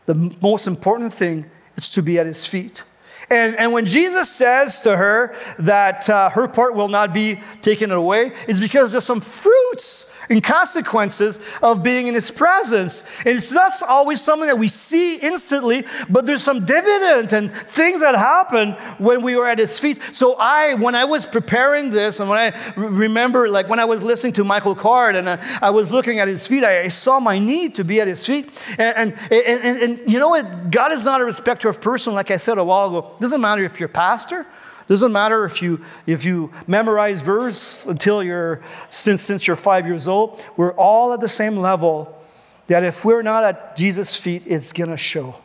the 0.06 0.36
most 0.42 0.68
important 0.68 1.14
thing 1.14 1.50
is 1.76 1.90
to 1.90 2.02
be 2.02 2.20
at 2.20 2.26
his 2.26 2.48
feet. 2.48 2.84
And, 3.30 3.56
and 3.56 3.72
when 3.72 3.86
Jesus 3.86 4.30
says 4.30 4.82
to 4.82 4.98
her 4.98 5.36
that 5.60 6.10
uh, 6.10 6.30
her 6.30 6.48
part 6.48 6.76
will 6.76 6.90
not 6.90 7.14
be 7.14 7.42
taken 7.62 7.92
away, 7.92 8.34
it's 8.48 8.60
because 8.60 8.92
there's 8.92 9.06
some 9.06 9.22
fruits 9.22 10.13
and 10.30 10.44
consequences 10.44 11.40
of 11.62 11.84
being 11.84 12.08
in 12.08 12.14
his 12.14 12.32
presence. 12.32 13.04
And 13.20 13.38
it's 13.38 13.52
not 13.52 13.74
always 13.88 14.22
something 14.22 14.48
that 14.48 14.58
we 14.58 14.68
see 14.68 15.18
instantly, 15.18 15.86
but 16.10 16.26
there's 16.26 16.44
some 16.44 16.66
dividend 16.66 17.34
and 17.34 17.54
things 17.54 18.00
that 18.02 18.16
happen 18.16 18.74
when 18.98 19.22
we 19.22 19.36
are 19.36 19.48
at 19.48 19.60
his 19.60 19.80
feet. 19.80 20.00
So 20.12 20.36
I, 20.36 20.76
when 20.76 20.96
I 20.96 21.06
was 21.06 21.26
preparing 21.26 21.90
this, 21.90 22.20
and 22.20 22.30
when 22.30 22.40
I 22.40 22.74
remember, 22.76 23.50
like 23.50 23.70
when 23.70 23.80
I 23.80 23.86
was 23.86 24.04
listening 24.04 24.34
to 24.34 24.44
Michael 24.44 24.76
Card 24.76 25.16
and 25.16 25.30
I, 25.30 25.60
I 25.62 25.70
was 25.70 25.92
looking 25.92 26.20
at 26.20 26.28
his 26.28 26.48
feet, 26.48 26.64
I, 26.64 26.84
I, 26.84 26.88
saw 26.88 27.20
my 27.20 27.40
need 27.40 27.76
to 27.76 27.84
be 27.84 28.00
at 28.00 28.08
his 28.08 28.26
feet. 28.26 28.50
And, 28.78 29.14
and, 29.14 29.14
and, 29.32 29.78
and, 29.78 30.12
you 30.12 30.20
know 30.20 30.30
what? 30.30 30.70
God 30.70 30.92
is 30.92 31.06
not 31.06 31.22
a 31.22 31.26
respecter 31.26 31.70
of 31.70 31.82
person, 31.82 32.14
like 32.14 32.32
I 32.32 32.38
said 32.38 32.58
a 32.58 32.64
while 32.64 32.88
ago. 32.88 33.12
It 33.18 33.22
doesn't 33.22 33.42
matter 33.42 33.64
if 33.64 33.80
you're 33.80 33.90
pastor, 33.90 34.46
doesn't 34.88 35.12
matter 35.12 35.46
if 35.46 35.62
you, 35.62 35.82
if 36.06 36.26
you 36.26 36.52
memorize 36.68 37.22
verse 37.22 37.86
until 37.86 38.22
you're, 38.22 38.62
since, 38.90 39.22
since 39.22 39.48
you're 39.48 39.56
five 39.56 39.86
years 39.86 40.08
old, 40.08 40.42
we're 40.58 40.74
all 40.74 41.14
at 41.14 41.22
the 41.22 41.30
same 41.30 41.58
level 41.58 42.20
that 42.68 42.84
if 42.84 43.06
we're 43.06 43.22
not 43.22 43.44
at 43.44 43.76
Jesus' 43.76 44.18
feet, 44.18 44.44
it's 44.46 44.74
going 44.74 44.90
to 44.90 44.98
show. 44.98 45.36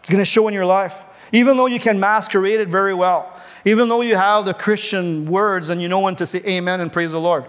It's 0.00 0.10
going 0.10 0.20
to 0.20 0.24
show 0.24 0.46
in 0.48 0.54
your 0.54 0.66
life. 0.66 1.02
Even 1.32 1.56
though 1.56 1.66
you 1.66 1.80
can 1.80 1.98
masquerade 1.98 2.60
it 2.60 2.68
very 2.68 2.94
well, 2.94 3.32
even 3.64 3.88
though 3.88 4.02
you 4.02 4.16
have 4.16 4.44
the 4.44 4.54
Christian 4.54 5.26
words 5.26 5.70
and 5.70 5.80
you 5.80 5.88
know 5.88 6.00
when 6.00 6.14
to 6.16 6.26
say 6.26 6.40
amen 6.46 6.80
and 6.80 6.92
praise 6.92 7.10
the 7.10 7.20
Lord, 7.20 7.46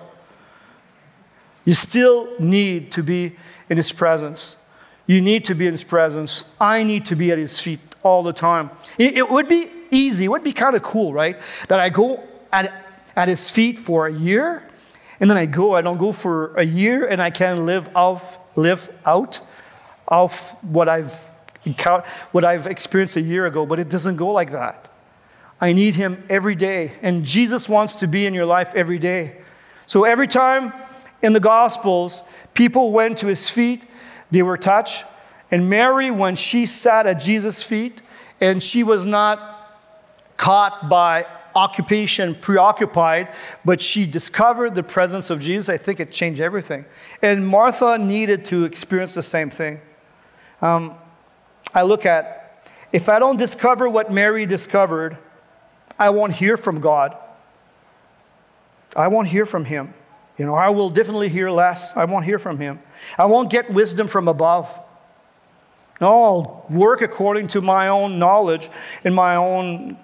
you 1.66 1.74
still 1.74 2.30
need 2.40 2.92
to 2.94 3.04
be 3.04 3.36
in 3.70 3.78
His 3.78 3.92
presence. 3.92 4.56
You 5.06 5.22
need 5.22 5.46
to 5.46 5.56
be 5.56 5.68
in 5.68 5.74
His 5.74 5.84
presence. 5.84 6.46
I 6.60 6.84
need 6.84 7.06
to 7.08 7.16
be 7.16 7.32
at 7.32 7.38
His 7.38 7.60
feet 7.60 7.80
all 8.02 8.24
the 8.24 8.34
time. 8.34 8.70
It 8.98 9.30
would 9.30 9.50
be 9.50 9.70
easy, 9.96 10.26
it 10.26 10.28
would 10.28 10.44
be 10.44 10.54
kind 10.54 10.76
of 10.76 10.84
cool, 10.84 11.14
right? 11.14 11.40
That 11.70 11.80
I 11.80 11.90
go 11.90 12.24
at, 12.52 12.74
at 13.16 13.28
his 13.28 13.50
feet 13.50 13.80
for 13.80 14.08
a 14.08 14.14
year, 14.14 14.68
and 15.20 15.30
then 15.30 15.38
I 15.38 15.46
go, 15.46 15.76
I 15.76 15.82
don't 15.82 15.98
go 15.98 16.12
for 16.12 16.54
a 16.56 16.64
year, 16.64 17.08
and 17.08 17.22
I 17.22 17.30
can 17.30 17.66
live 17.66 17.90
off, 17.96 18.38
live 18.58 18.96
out 19.06 19.40
of 20.08 20.52
what 20.62 20.90
I've 20.90 21.14
encountered, 21.66 22.08
what 22.32 22.44
I've 22.44 22.68
experienced 22.68 23.16
a 23.16 23.22
year 23.22 23.46
ago, 23.46 23.66
but 23.66 23.80
it 23.80 23.90
doesn't 23.90 24.18
go 24.18 24.32
like 24.32 24.52
that. 24.52 24.90
I 25.60 25.74
need 25.74 25.96
him 25.96 26.24
every 26.30 26.56
day, 26.56 26.94
and 27.02 27.24
Jesus 27.24 27.70
wants 27.70 27.96
to 27.98 28.08
be 28.08 28.26
in 28.26 28.34
your 28.34 28.46
life 28.46 28.76
every 28.76 29.00
day. 29.00 29.38
So 29.86 30.04
every 30.04 30.28
time 30.28 30.74
in 31.22 31.34
the 31.34 31.40
Gospels, 31.40 32.24
people 32.54 32.92
went 32.92 33.18
to 33.20 33.28
his 33.28 33.50
feet, 33.50 33.86
they 34.32 34.44
were 34.44 34.58
touched. 34.58 35.06
And 35.52 35.70
Mary, 35.70 36.12
when 36.12 36.36
she 36.36 36.66
sat 36.66 37.06
at 37.06 37.20
Jesus' 37.20 37.64
feet, 37.64 38.02
and 38.42 38.62
she 38.62 38.84
was 38.84 39.06
not 39.06 39.55
caught 40.38 40.90
by 40.90 41.26
occupation, 41.56 42.36
preoccupied, 42.36 43.30
but 43.64 43.80
she 43.80 44.06
discovered 44.06 44.76
the 44.76 44.84
presence 44.84 45.30
of 45.30 45.40
Jesus. 45.40 45.70
I 45.70 45.78
think 45.78 46.00
it 46.00 46.12
changed 46.12 46.42
everything. 46.42 46.86
And 47.22 47.48
Martha 47.48 47.98
needed 47.98 48.46
to 48.46 48.66
experience 48.66 49.16
the 49.16 49.24
same 49.24 49.50
thing. 49.50 49.80
Um, 50.62 50.96
I 51.74 51.84
look 51.84 52.06
at, 52.06 52.70
if 52.92 53.08
I 53.08 53.20
don't 53.20 53.38
discover 53.38 53.90
what 53.90 54.12
Mary 54.12 54.46
discovered, 54.46 55.18
I 55.98 56.10
won't 56.10 56.34
hear 56.34 56.58
from 56.58 56.82
God. 56.82 57.18
I 58.96 59.08
won't 59.08 59.30
hear 59.30 59.46
from 59.46 59.66
Him. 59.66 59.94
You 60.38 60.46
know, 60.46 60.56
I 60.56 60.70
will 60.70 60.90
definitely 60.90 61.30
hear 61.30 61.50
less. 61.50 61.96
I 61.96 62.04
won't 62.04 62.26
hear 62.26 62.40
from 62.40 62.60
Him. 62.60 62.80
I 63.18 63.26
won't 63.26 63.50
get 63.50 63.70
wisdom 63.70 64.08
from 64.08 64.28
above. 64.28 64.80
No, 66.02 66.08
I'll 66.08 66.66
work 66.70 67.02
according 67.02 67.48
to 67.50 67.62
my 67.62 67.88
own 67.88 68.20
knowledge 68.20 68.70
and 69.06 69.16
my 69.16 69.38
own 69.38 69.98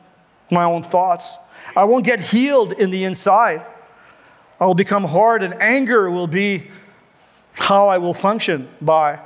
my 0.52 0.64
own 0.66 0.84
thoughts. 0.84 1.38
I 1.76 1.86
won't 1.86 2.06
get 2.06 2.20
healed 2.20 2.74
in 2.74 2.92
the 2.92 3.04
inside. 3.06 3.66
I 4.60 4.66
will 4.66 4.76
become 4.76 5.06
hard, 5.06 5.42
and 5.42 5.54
anger 5.62 6.12
will 6.12 6.28
be 6.28 6.68
how 7.54 7.88
I 7.88 7.98
will 7.98 8.14
function 8.14 8.70
by. 8.82 9.20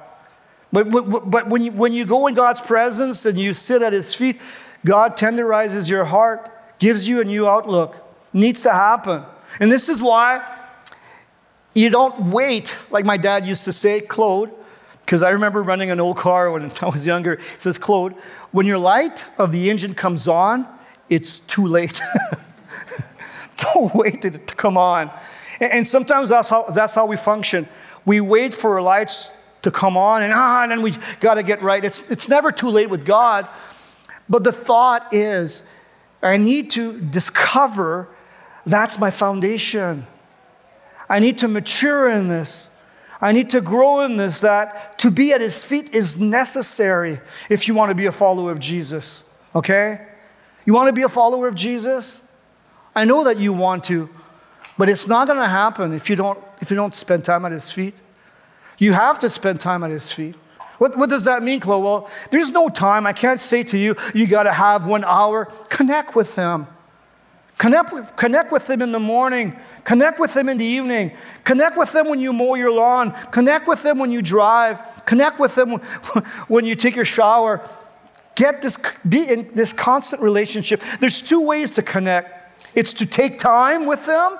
But, 0.71 0.91
but, 0.91 1.29
but 1.29 1.47
when, 1.47 1.63
you, 1.63 1.71
when 1.71 1.93
you 1.93 2.05
go 2.05 2.27
in 2.27 2.35
God's 2.35 2.61
presence 2.61 3.25
and 3.25 3.37
you 3.39 3.53
sit 3.53 3.81
at 3.81 3.93
His 3.93 4.13
feet, 4.13 4.39
God 4.85 5.17
tenderizes 5.17 5.89
your 5.89 6.05
heart, 6.05 6.51
gives 6.79 7.07
you 7.07 7.21
a 7.21 7.23
new 7.23 7.47
outlook. 7.47 7.97
Needs 8.33 8.61
to 8.63 8.71
happen. 8.71 9.23
And 9.59 9.71
this 9.71 9.89
is 9.89 10.01
why 10.01 10.45
you 11.73 11.89
don't 11.89 12.31
wait, 12.31 12.77
like 12.89 13.05
my 13.05 13.17
dad 13.17 13.45
used 13.45 13.65
to 13.65 13.73
say, 13.73 14.01
Claude, 14.01 14.51
because 15.05 15.21
I 15.21 15.31
remember 15.31 15.61
running 15.61 15.91
an 15.91 15.99
old 15.99 16.17
car 16.17 16.51
when 16.51 16.71
I 16.81 16.85
was 16.87 17.05
younger. 17.05 17.37
He 17.37 17.59
says, 17.59 17.77
Claude, 17.77 18.13
when 18.51 18.65
your 18.65 18.77
light 18.77 19.29
of 19.37 19.51
the 19.51 19.69
engine 19.69 19.93
comes 19.93 20.27
on, 20.27 20.67
it's 21.09 21.39
too 21.41 21.67
late. 21.67 22.01
Don't 23.73 23.93
wait 23.95 24.21
to 24.23 24.31
come 24.31 24.77
on. 24.77 25.11
And, 25.59 25.87
sometimes 25.87 26.29
that's 26.29 26.49
how, 26.49 26.63
that's 26.63 26.95
how 26.95 27.05
we 27.05 27.17
function. 27.17 27.67
We 28.03 28.19
wait 28.21 28.53
for 28.53 28.81
lights 28.81 29.35
to 29.61 29.71
come 29.71 29.97
on 29.97 30.21
and 30.21 30.33
ah, 30.33 30.67
and 30.69 30.83
we 30.83 30.95
got 31.19 31.35
to 31.35 31.43
get 31.43 31.61
right. 31.61 31.83
It's, 31.83 32.09
it's 32.11 32.27
never 32.27 32.51
too 32.51 32.69
late 32.69 32.89
with 32.89 33.05
God. 33.05 33.47
But 34.27 34.43
the 34.43 34.51
thought 34.51 35.13
is, 35.13 35.67
I 36.21 36.37
need 36.37 36.71
to 36.71 36.99
discover 36.99 38.09
that's 38.65 38.99
my 38.99 39.11
foundation. 39.11 40.07
I 41.07 41.19
need 41.19 41.37
to 41.39 41.47
mature 41.47 42.09
in 42.09 42.27
this. 42.27 42.69
I 43.21 43.31
need 43.31 43.49
to 43.51 43.61
grow 43.61 44.01
in 44.01 44.17
this, 44.17 44.41
that 44.41 44.99
to 44.99 45.09
be 45.09 45.31
at 45.31 45.39
his 45.39 45.63
feet 45.63 45.93
is 45.93 46.19
necessary 46.19 47.19
if 47.49 47.67
you 47.67 47.73
want 47.73 47.89
to 47.89 47.95
be 47.95 48.07
a 48.07 48.11
follower 48.11 48.51
of 48.51 48.59
Jesus. 48.59 49.23
Okay? 49.55 50.05
You 50.65 50.73
want 50.73 50.89
to 50.89 50.93
be 50.93 51.03
a 51.03 51.09
follower 51.09 51.47
of 51.47 51.55
Jesus? 51.55 52.21
I 52.95 53.05
know 53.05 53.23
that 53.25 53.37
you 53.37 53.53
want 53.53 53.83
to, 53.85 54.09
but 54.77 54.89
it's 54.89 55.07
not 55.07 55.27
going 55.27 55.39
to 55.39 55.47
happen 55.47 55.93
if 55.93 56.09
you 56.09 56.15
don't, 56.15 56.39
if 56.61 56.71
you 56.71 56.75
don't 56.75 56.95
spend 56.95 57.23
time 57.23 57.45
at 57.45 57.51
his 57.51 57.71
feet. 57.71 57.93
You 58.77 58.93
have 58.93 59.19
to 59.19 59.29
spend 59.29 59.59
time 59.59 59.83
at 59.83 59.91
his 59.91 60.11
feet. 60.11 60.35
What, 60.77 60.97
what 60.97 61.09
does 61.09 61.23
that 61.25 61.43
mean, 61.43 61.59
Chloe? 61.59 61.81
Well, 61.81 62.09
there's 62.31 62.51
no 62.51 62.67
time. 62.67 63.07
I 63.07 63.13
can't 63.13 63.39
say 63.39 63.63
to 63.63 63.77
you, 63.77 63.95
you 64.13 64.27
got 64.27 64.43
to 64.43 64.51
have 64.51 64.85
one 64.85 65.03
hour. 65.05 65.45
Connect 65.69 66.15
with 66.15 66.35
him. 66.35 66.67
Connect 67.57 67.93
with, 67.93 68.15
connect 68.17 68.51
with 68.51 68.67
them 68.67 68.81
in 68.81 68.91
the 68.91 68.99
morning. 68.99 69.55
Connect 69.85 70.19
with 70.19 70.33
them 70.33 70.49
in 70.49 70.57
the 70.57 70.65
evening. 70.65 71.11
Connect 71.45 71.77
with 71.77 71.93
them 71.93 72.09
when 72.09 72.19
you 72.19 72.33
mow 72.33 72.55
your 72.55 72.71
lawn. 72.71 73.13
Connect 73.31 73.67
with 73.67 73.81
them 73.83 73.99
when 73.99 74.11
you 74.11 74.21
drive. 74.21 74.79
Connect 75.05 75.39
with 75.39 75.55
them 75.55 75.69
when 76.49 76.65
you 76.65 76.75
take 76.75 76.95
your 76.95 77.05
shower. 77.05 77.67
Get 78.35 78.61
this, 78.61 78.77
be 79.07 79.29
in 79.29 79.49
this 79.53 79.73
constant 79.73 80.21
relationship. 80.21 80.81
There's 80.99 81.21
two 81.21 81.41
ways 81.41 81.71
to 81.71 81.81
connect 81.81 82.35
it's 82.75 82.93
to 82.95 83.05
take 83.05 83.39
time 83.39 83.85
with 83.85 84.05
them 84.05 84.37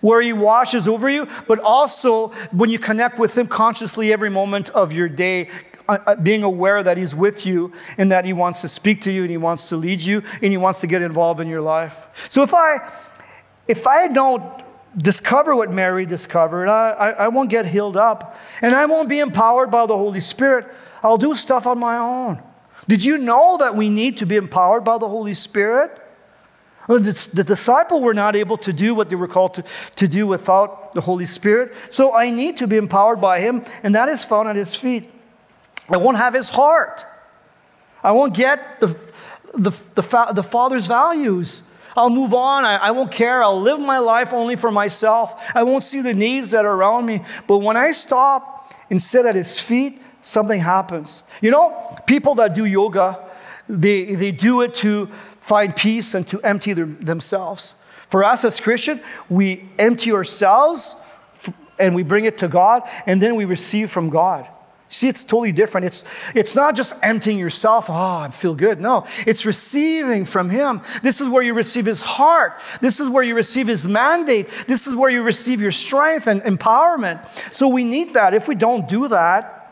where 0.00 0.20
he 0.20 0.32
washes 0.32 0.86
over 0.86 1.08
you, 1.08 1.26
but 1.46 1.58
also 1.60 2.28
when 2.50 2.68
you 2.68 2.78
connect 2.78 3.18
with 3.18 3.38
him 3.38 3.46
consciously 3.46 4.12
every 4.12 4.28
moment 4.28 4.68
of 4.70 4.92
your 4.92 5.08
day, 5.08 5.48
uh, 5.88 5.98
uh, 6.06 6.16
being 6.16 6.42
aware 6.42 6.82
that 6.82 6.98
he's 6.98 7.14
with 7.14 7.46
you 7.46 7.72
and 7.96 8.10
that 8.10 8.24
he 8.24 8.32
wants 8.32 8.60
to 8.60 8.68
speak 8.68 9.00
to 9.02 9.10
you 9.10 9.22
and 9.22 9.30
he 9.30 9.36
wants 9.36 9.68
to 9.68 9.76
lead 9.76 10.00
you 10.00 10.22
and 10.42 10.50
he 10.50 10.56
wants 10.56 10.80
to 10.80 10.86
get 10.86 11.00
involved 11.00 11.40
in 11.40 11.48
your 11.48 11.62
life. 11.62 12.28
So 12.28 12.42
if 12.42 12.52
I 12.52 12.90
if 13.66 13.86
I 13.86 14.08
don't 14.08 14.42
discover 14.96 15.56
what 15.56 15.72
Mary 15.72 16.04
discovered, 16.04 16.68
I, 16.68 16.90
I, 16.90 17.10
I 17.10 17.28
won't 17.28 17.48
get 17.48 17.66
healed 17.66 17.96
up 17.96 18.36
and 18.60 18.74
I 18.74 18.84
won't 18.86 19.08
be 19.08 19.20
empowered 19.20 19.70
by 19.70 19.86
the 19.86 19.96
Holy 19.96 20.20
Spirit. 20.20 20.66
I'll 21.02 21.16
do 21.16 21.34
stuff 21.34 21.66
on 21.66 21.78
my 21.78 21.96
own. 21.96 22.42
Did 22.88 23.04
you 23.04 23.18
know 23.18 23.56
that 23.58 23.74
we 23.74 23.90
need 23.90 24.18
to 24.18 24.26
be 24.26 24.36
empowered 24.36 24.84
by 24.84 24.98
the 24.98 25.08
Holy 25.08 25.34
Spirit? 25.34 26.00
The, 26.86 27.44
disciple 27.46 28.02
were 28.02 28.12
not 28.12 28.36
able 28.36 28.58
to 28.58 28.72
do 28.72 28.94
what 28.94 29.08
they 29.08 29.16
were 29.16 29.28
called 29.28 29.54
to, 29.54 29.64
to 29.96 30.06
do 30.06 30.26
without 30.26 30.92
the 30.92 31.00
Holy 31.00 31.24
Spirit. 31.24 31.74
So 31.88 32.14
I 32.14 32.28
need 32.28 32.58
to 32.58 32.66
be 32.66 32.76
empowered 32.76 33.20
by 33.20 33.40
Him, 33.40 33.64
and 33.82 33.94
that 33.94 34.08
is 34.08 34.24
found 34.24 34.48
at 34.48 34.56
His 34.56 34.76
feet. 34.76 35.10
I 35.88 35.96
won't 35.96 36.18
have 36.18 36.34
His 36.34 36.50
heart. 36.50 37.06
I 38.02 38.12
won't 38.12 38.34
get 38.34 38.80
the, 38.80 38.88
the, 39.54 39.70
the, 39.94 40.32
the 40.34 40.42
Father's 40.42 40.86
values. 40.86 41.62
I'll 41.96 42.10
move 42.10 42.34
on. 42.34 42.64
I, 42.64 42.76
I, 42.76 42.90
won't 42.90 43.12
care. 43.12 43.42
I'll 43.42 43.60
live 43.60 43.80
my 43.80 43.98
life 43.98 44.32
only 44.32 44.56
for 44.56 44.70
myself. 44.70 45.50
I 45.54 45.62
won't 45.62 45.82
see 45.82 46.02
the 46.02 46.12
needs 46.12 46.50
that 46.50 46.64
are 46.64 46.74
around 46.74 47.06
me. 47.06 47.22
But 47.46 47.58
when 47.58 47.76
I 47.76 47.92
stop 47.92 48.74
and 48.90 49.00
sit 49.00 49.24
at 49.24 49.34
his 49.34 49.58
feet, 49.60 50.02
something 50.24 50.60
happens. 50.60 51.22
You 51.40 51.50
know, 51.50 51.90
people 52.06 52.34
that 52.36 52.54
do 52.54 52.64
yoga, 52.64 53.20
they, 53.68 54.14
they 54.14 54.32
do 54.32 54.62
it 54.62 54.74
to 54.76 55.06
find 55.38 55.76
peace 55.76 56.14
and 56.14 56.26
to 56.28 56.40
empty 56.40 56.72
their, 56.72 56.86
themselves. 56.86 57.74
For 58.08 58.24
us 58.24 58.44
as 58.44 58.60
Christian, 58.60 59.00
we 59.28 59.68
empty 59.78 60.12
ourselves 60.12 60.96
and 61.78 61.94
we 61.94 62.02
bring 62.02 62.24
it 62.24 62.38
to 62.38 62.48
God, 62.48 62.88
and 63.04 63.20
then 63.20 63.34
we 63.34 63.44
receive 63.44 63.90
from 63.90 64.08
God. 64.08 64.48
See, 64.88 65.08
it's 65.08 65.24
totally 65.24 65.50
different. 65.50 65.86
It's, 65.86 66.04
it's 66.36 66.54
not 66.54 66.76
just 66.76 66.94
emptying 67.02 67.36
yourself, 67.36 67.90
oh, 67.90 67.92
I 67.92 68.28
feel 68.28 68.54
good. 68.54 68.80
No, 68.80 69.06
it's 69.26 69.44
receiving 69.44 70.24
from 70.24 70.50
Him. 70.50 70.82
This 71.02 71.20
is 71.20 71.28
where 71.28 71.42
you 71.42 71.52
receive 71.52 71.84
His 71.84 72.02
heart. 72.02 72.60
This 72.80 73.00
is 73.00 73.08
where 73.08 73.24
you 73.24 73.34
receive 73.34 73.66
His 73.66 73.88
mandate. 73.88 74.48
This 74.68 74.86
is 74.86 74.94
where 74.94 75.10
you 75.10 75.24
receive 75.24 75.60
your 75.60 75.72
strength 75.72 76.28
and 76.28 76.42
empowerment. 76.42 77.26
So 77.52 77.66
we 77.66 77.82
need 77.82 78.14
that. 78.14 78.34
If 78.34 78.46
we 78.46 78.54
don't 78.54 78.88
do 78.88 79.08
that, 79.08 79.63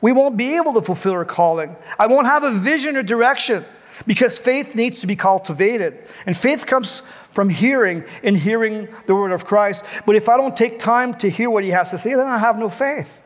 we 0.00 0.12
won't 0.12 0.36
be 0.36 0.56
able 0.56 0.72
to 0.74 0.82
fulfill 0.82 1.12
our 1.12 1.24
calling. 1.24 1.76
I 1.98 2.06
won't 2.06 2.26
have 2.26 2.44
a 2.44 2.52
vision 2.52 2.96
or 2.96 3.02
direction 3.02 3.64
because 4.06 4.38
faith 4.38 4.74
needs 4.74 5.00
to 5.00 5.06
be 5.06 5.16
cultivated. 5.16 5.98
And 6.26 6.36
faith 6.36 6.66
comes 6.66 7.02
from 7.32 7.48
hearing 7.48 8.04
and 8.22 8.36
hearing 8.36 8.88
the 9.06 9.14
word 9.14 9.32
of 9.32 9.44
Christ. 9.44 9.84
But 10.06 10.16
if 10.16 10.28
I 10.28 10.36
don't 10.36 10.56
take 10.56 10.78
time 10.78 11.14
to 11.14 11.28
hear 11.28 11.50
what 11.50 11.64
He 11.64 11.70
has 11.70 11.90
to 11.90 11.98
say, 11.98 12.14
then 12.14 12.26
I 12.26 12.38
have 12.38 12.58
no 12.58 12.68
faith. 12.68 13.22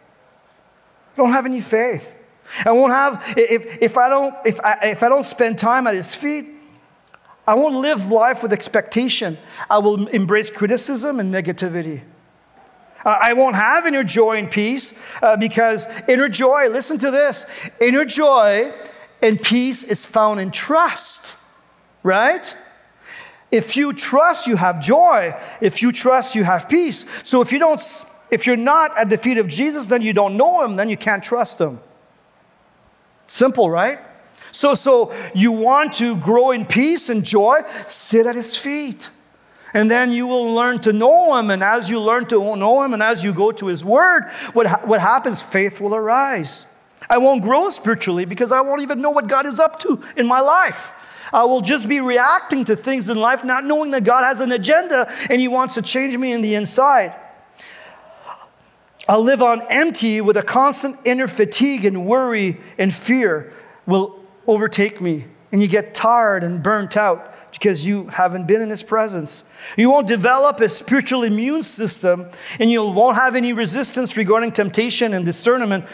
I 1.15 1.17
don't 1.17 1.33
have 1.33 1.47
any 1.47 1.61
faith. 1.61 2.19
I 2.65 2.73
won't 2.73 2.93
have, 2.93 3.35
if, 3.37 3.83
if, 3.83 3.97
I 3.97 4.09
don't, 4.09 4.35
if, 4.45 4.61
I, 4.61 4.79
if 4.83 5.03
I 5.03 5.09
don't 5.09 5.25
spend 5.25 5.59
time 5.59 5.87
at 5.87 5.95
his 5.95 6.15
feet, 6.15 6.51
I 7.47 7.55
won't 7.55 7.77
live 7.77 8.11
life 8.11 8.43
with 8.43 8.53
expectation. 8.53 9.39
I 9.69 9.79
will 9.79 10.07
embrace 10.09 10.51
criticism 10.51 11.21
and 11.21 11.33
negativity. 11.33 12.03
I 13.05 13.35
won't 13.35 13.57
have 13.57 13.87
inner 13.87 14.05
joy 14.05 14.39
and 14.39 14.51
peace 14.51 14.99
uh, 15.23 15.37
because 15.37 15.87
inner 16.09 16.29
joy, 16.29 16.69
listen 16.69 16.99
to 16.99 17.11
this 17.11 17.47
inner 17.81 18.05
joy 18.05 18.73
and 19.21 19.41
peace 19.41 19.85
is 19.85 20.07
found 20.07 20.41
in 20.41 20.51
trust, 20.51 21.37
right? 22.03 22.57
If 23.51 23.77
you 23.77 23.93
trust, 23.93 24.47
you 24.47 24.57
have 24.57 24.81
joy. 24.81 25.35
If 25.61 25.83
you 25.83 25.93
trust, 25.93 26.35
you 26.35 26.45
have 26.45 26.69
peace. 26.69 27.05
So 27.23 27.41
if 27.41 27.53
you 27.53 27.59
don't 27.59 27.81
if 28.31 28.47
you're 28.47 28.57
not 28.57 28.97
at 28.99 29.11
the 29.11 29.19
feet 29.19 29.39
of 29.39 29.47
Jesus, 29.47 29.87
then 29.87 30.03
you 30.03 30.13
don't 30.13 30.37
know 30.37 30.65
him, 30.65 30.77
then 30.77 30.89
you 30.89 30.97
can't 30.97 31.23
trust 31.23 31.61
him. 31.61 31.79
Simple, 33.29 33.71
right? 33.71 34.01
So, 34.51 34.75
so 34.75 35.13
you 35.35 35.53
want 35.53 35.93
to 35.95 36.17
grow 36.17 36.51
in 36.51 36.67
peace 36.67 37.09
and 37.09 37.25
joy, 37.25 37.63
sit 37.87 38.27
at 38.27 38.35
his 38.35 38.57
feet. 38.57 39.09
And 39.75 39.91
then 39.91 40.13
you 40.13 40.29
will 40.29 40.55
learn 40.55 40.79
to 40.79 40.93
know 40.93 41.37
him. 41.37 41.51
And 41.51 41.63
as 41.63 41.91
you 41.91 42.01
learn 42.01 42.27
to 42.27 42.57
know 42.57 42.83
him 42.85 42.95
and 42.95 43.03
as 43.03 43.25
you 43.25 43.35
go 43.35 43.51
to 43.53 43.67
his 43.67 43.85
word, 43.85 44.31
what, 44.53 44.87
what 44.87 45.01
happens? 45.01 45.43
Faith 45.43 45.81
will 45.81 45.95
arise. 45.95 46.67
I 47.11 47.19
won't 47.19 47.43
grow 47.43 47.69
spiritually 47.69 48.25
because 48.25 48.53
I 48.53 48.61
won't 48.61 48.83
even 48.83 49.03
know 49.03 49.11
what 49.11 49.27
God 49.27 49.47
is 49.47 49.59
up 49.59 49.81
to 49.81 50.01
in 50.17 50.27
my 50.27 50.41
life. 50.41 50.93
I 51.33 51.45
will 51.45 51.61
just 51.61 51.89
be 51.89 52.01
reacting 52.01 52.65
to 52.67 52.77
things 52.77 53.11
in 53.11 53.17
life, 53.17 53.45
not 53.45 53.65
knowing 53.65 53.91
that 53.91 54.05
God 54.05 54.23
has 54.23 54.41
an 54.41 54.53
agenda 54.53 55.13
and 55.29 55.41
He 55.41 55.49
wants 55.49 55.75
to 55.75 55.83
change 55.83 56.17
me 56.17 56.33
in 56.33 56.41
the 56.41 56.55
inside. 56.55 57.15
I'll 59.09 59.23
live 59.23 59.43
on 59.43 59.61
empty 59.69 60.21
with 60.21 60.37
a 60.37 60.43
constant 60.43 60.97
inner 61.05 61.27
fatigue 61.27 61.85
and 61.85 62.07
worry 62.07 62.61
and 62.79 62.95
fear 62.95 63.53
will 63.85 64.23
overtake 64.47 65.01
me. 65.01 65.25
And 65.51 65.61
you 65.61 65.69
get 65.69 65.95
tired 65.95 66.45
and 66.45 66.63
burnt 66.63 66.97
out 66.97 67.34
because 67.55 67.87
you 67.87 68.07
haven't 68.09 68.47
been 68.47 68.61
in 68.61 68.69
His 68.69 68.83
presence. 68.83 69.45
You 69.77 69.91
won't 69.91 70.07
develop 70.07 70.61
a 70.61 70.69
spiritual 70.69 71.23
immune 71.23 71.63
system 71.63 72.27
and 72.59 72.71
you 72.71 72.85
won't 72.85 73.17
have 73.17 73.35
any 73.35 73.53
resistance 73.53 74.17
regarding 74.17 74.53
temptation 74.53 75.15
and 75.15 75.25
discernment 75.25 75.87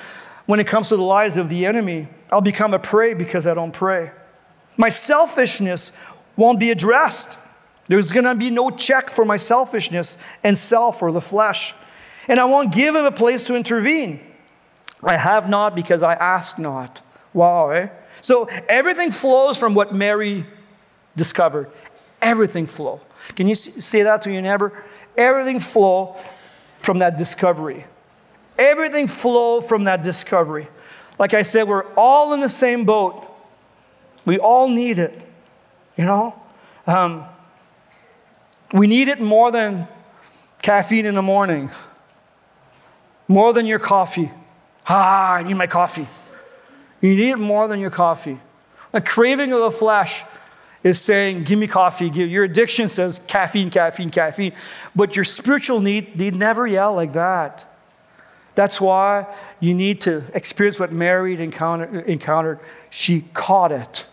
when 0.46 0.58
it 0.58 0.66
comes 0.66 0.88
to 0.88 0.96
the 0.96 1.02
lies 1.02 1.36
of 1.36 1.48
the 1.48 1.66
enemy. 1.66 2.08
I'll 2.32 2.40
become 2.40 2.74
a 2.74 2.78
prey 2.78 3.14
because 3.14 3.46
I 3.46 3.54
don't 3.54 3.72
pray. 3.72 4.10
My 4.76 4.88
selfishness 4.88 5.96
won't 6.36 6.58
be 6.58 6.70
addressed. 6.70 7.38
There's 7.86 8.12
going 8.12 8.24
to 8.24 8.34
be 8.34 8.50
no 8.50 8.70
check 8.70 9.10
for 9.10 9.24
my 9.24 9.36
selfishness 9.36 10.18
and 10.42 10.56
self 10.58 11.02
or 11.02 11.12
the 11.12 11.20
flesh 11.20 11.74
and 12.30 12.38
I 12.38 12.44
won't 12.44 12.72
give 12.72 12.94
him 12.94 13.04
a 13.04 13.12
place 13.12 13.48
to 13.48 13.56
intervene. 13.56 14.20
I 15.02 15.16
have 15.16 15.48
not 15.48 15.74
because 15.74 16.02
I 16.02 16.14
ask 16.14 16.58
not. 16.60 17.00
Wow, 17.32 17.70
eh? 17.70 17.88
So 18.20 18.44
everything 18.68 19.10
flows 19.10 19.58
from 19.58 19.74
what 19.74 19.92
Mary 19.92 20.46
discovered. 21.20 21.70
Everything 22.22 22.66
flow. 22.66 23.00
Can 23.36 23.46
you 23.46 23.54
say 23.54 24.02
that 24.02 24.22
to 24.22 24.32
your 24.32 24.42
neighbor? 24.42 24.72
Everything 25.16 25.60
flow 25.60 26.16
from 26.82 27.00
that 27.00 27.18
discovery. 27.18 27.84
Everything 28.58 29.06
flow 29.06 29.60
from 29.60 29.84
that 29.84 30.02
discovery. 30.02 30.66
Like 31.18 31.34
I 31.34 31.42
said, 31.42 31.68
we're 31.68 31.86
all 31.94 32.32
in 32.32 32.40
the 32.40 32.48
same 32.48 32.84
boat. 32.84 33.26
We 34.24 34.38
all 34.38 34.68
need 34.68 34.98
it. 34.98 35.14
You 35.96 36.06
know, 36.06 36.40
um, 36.86 37.24
we 38.72 38.86
need 38.86 39.08
it 39.08 39.20
more 39.20 39.50
than 39.52 39.86
caffeine 40.62 41.04
in 41.04 41.14
the 41.14 41.22
morning 41.22 41.70
more 43.30 43.52
than 43.52 43.64
your 43.64 43.78
coffee. 43.78 44.28
Ah, 44.88 45.34
I 45.34 45.44
need 45.44 45.54
my 45.54 45.68
coffee. 45.68 46.08
You 47.00 47.14
need 47.14 47.30
it 47.30 47.38
more 47.38 47.68
than 47.68 47.78
your 47.78 47.90
coffee. 47.90 48.40
A 48.92 49.00
craving 49.00 49.52
of 49.52 49.60
the 49.60 49.70
flesh 49.70 50.24
is 50.82 51.00
saying, 51.00 51.44
Give 51.44 51.58
me 51.58 51.66
coffee. 51.66 52.10
Give. 52.10 52.30
Your 52.30 52.44
addiction 52.44 52.88
says 52.88 53.20
caffeine, 53.26 53.70
caffeine, 53.70 54.10
caffeine. 54.10 54.52
But 54.94 55.16
your 55.16 55.24
spiritual 55.24 55.80
need, 55.80 56.16
need 56.18 56.34
never 56.34 56.66
yell 56.66 56.94
like 56.94 57.12
that. 57.12 57.66
That's 58.54 58.80
why 58.80 59.26
you 59.60 59.74
need 59.74 60.00
to 60.02 60.24
experience 60.34 60.80
what 60.80 60.92
Mary 60.92 61.40
encountered. 61.40 62.60
She 62.90 63.22
caught 63.32 63.72
it. 63.72 64.06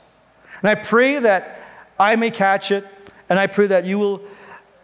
And 0.62 0.70
I 0.70 0.76
pray 0.76 1.20
that 1.20 1.60
I 2.00 2.16
may 2.16 2.32
catch 2.32 2.72
it, 2.72 2.86
and 3.30 3.40
I 3.40 3.48
pray 3.48 3.68
that 3.68 3.86
you 3.86 3.98
will 3.98 4.22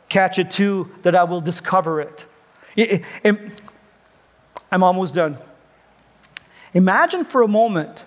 catch 0.09 0.39
it 0.39 0.51
too, 0.51 0.91
that 1.03 1.15
I 1.15 1.23
will 1.23 1.41
discover 1.41 2.01
it. 2.01 2.25
I'm 4.71 4.83
almost 4.83 5.15
done. 5.15 5.37
Imagine 6.73 7.23
for 7.23 7.43
a 7.43 7.47
moment 7.47 8.05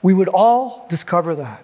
we 0.00 0.14
would 0.14 0.28
all 0.28 0.86
discover 0.88 1.34
that. 1.36 1.62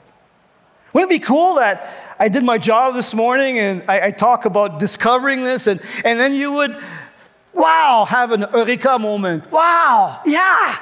Wouldn't 0.99 1.13
it 1.13 1.21
be 1.21 1.25
cool 1.25 1.55
that 1.55 1.89
I 2.19 2.29
did 2.29 2.43
my 2.43 2.59
job 2.59 2.95
this 2.95 3.15
morning 3.15 3.61
and 3.61 3.85
I, 3.87 4.07
I 4.07 4.11
talk 4.11 4.47
about 4.47 4.81
discovering 4.81 5.45
this, 5.45 5.69
and, 5.69 5.81
and 6.05 6.19
then 6.19 6.35
you 6.35 6.55
would, 6.55 6.77
wow, 7.55 8.05
have 8.09 8.33
an 8.33 8.45
eureka 8.53 8.99
moment. 8.99 9.49
Wow, 9.53 10.21
yeah. 10.27 10.77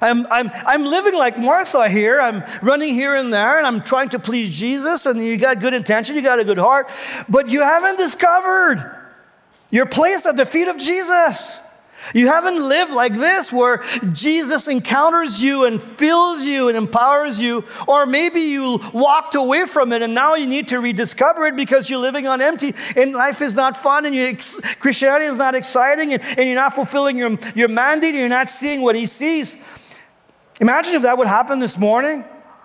I'm, 0.00 0.24
I'm, 0.30 0.52
I'm 0.54 0.84
living 0.84 1.14
like 1.14 1.36
Martha 1.36 1.88
here. 1.88 2.20
I'm 2.20 2.44
running 2.62 2.94
here 2.94 3.16
and 3.16 3.34
there, 3.34 3.58
and 3.58 3.66
I'm 3.66 3.82
trying 3.82 4.10
to 4.10 4.20
please 4.20 4.56
Jesus, 4.56 5.04
and 5.04 5.18
you 5.20 5.36
got 5.36 5.58
good 5.58 5.74
intention, 5.74 6.14
you 6.14 6.22
got 6.22 6.38
a 6.38 6.44
good 6.44 6.56
heart, 6.56 6.88
but 7.28 7.48
you 7.48 7.62
haven't 7.62 7.98
discovered 7.98 8.88
your 9.72 9.86
place 9.86 10.26
at 10.26 10.36
the 10.36 10.46
feet 10.46 10.68
of 10.68 10.78
Jesus. 10.78 11.58
You 12.14 12.28
haven't 12.28 12.56
lived 12.56 12.92
like 12.92 13.14
this 13.14 13.52
where 13.52 13.82
Jesus 14.12 14.68
encounters 14.68 15.42
you 15.42 15.64
and 15.64 15.82
fills 15.82 16.44
you 16.44 16.68
and 16.68 16.76
empowers 16.76 17.40
you, 17.40 17.64
or 17.86 18.06
maybe 18.06 18.40
you 18.40 18.80
walked 18.92 19.34
away 19.34 19.66
from 19.66 19.92
it 19.92 20.02
and 20.02 20.14
now 20.14 20.34
you 20.34 20.46
need 20.46 20.68
to 20.68 20.80
rediscover 20.80 21.46
it 21.46 21.56
because 21.56 21.88
you're 21.88 22.00
living 22.00 22.26
on 22.26 22.40
empty 22.40 22.74
and 22.96 23.12
life 23.12 23.42
is 23.42 23.54
not 23.54 23.76
fun 23.76 24.06
and 24.06 24.38
Christianity 24.78 25.26
is 25.26 25.38
not 25.38 25.54
exciting 25.54 26.12
and, 26.12 26.22
and 26.22 26.46
you're 26.46 26.54
not 26.54 26.74
fulfilling 26.74 27.16
your, 27.16 27.38
your 27.54 27.68
mandate 27.68 28.10
and 28.10 28.18
you're 28.18 28.28
not 28.28 28.48
seeing 28.48 28.82
what 28.82 28.96
He 28.96 29.06
sees. 29.06 29.56
Imagine 30.60 30.96
if 30.96 31.02
that 31.02 31.16
would 31.16 31.26
happen 31.26 31.58
this 31.58 31.78
morning. 31.78 32.24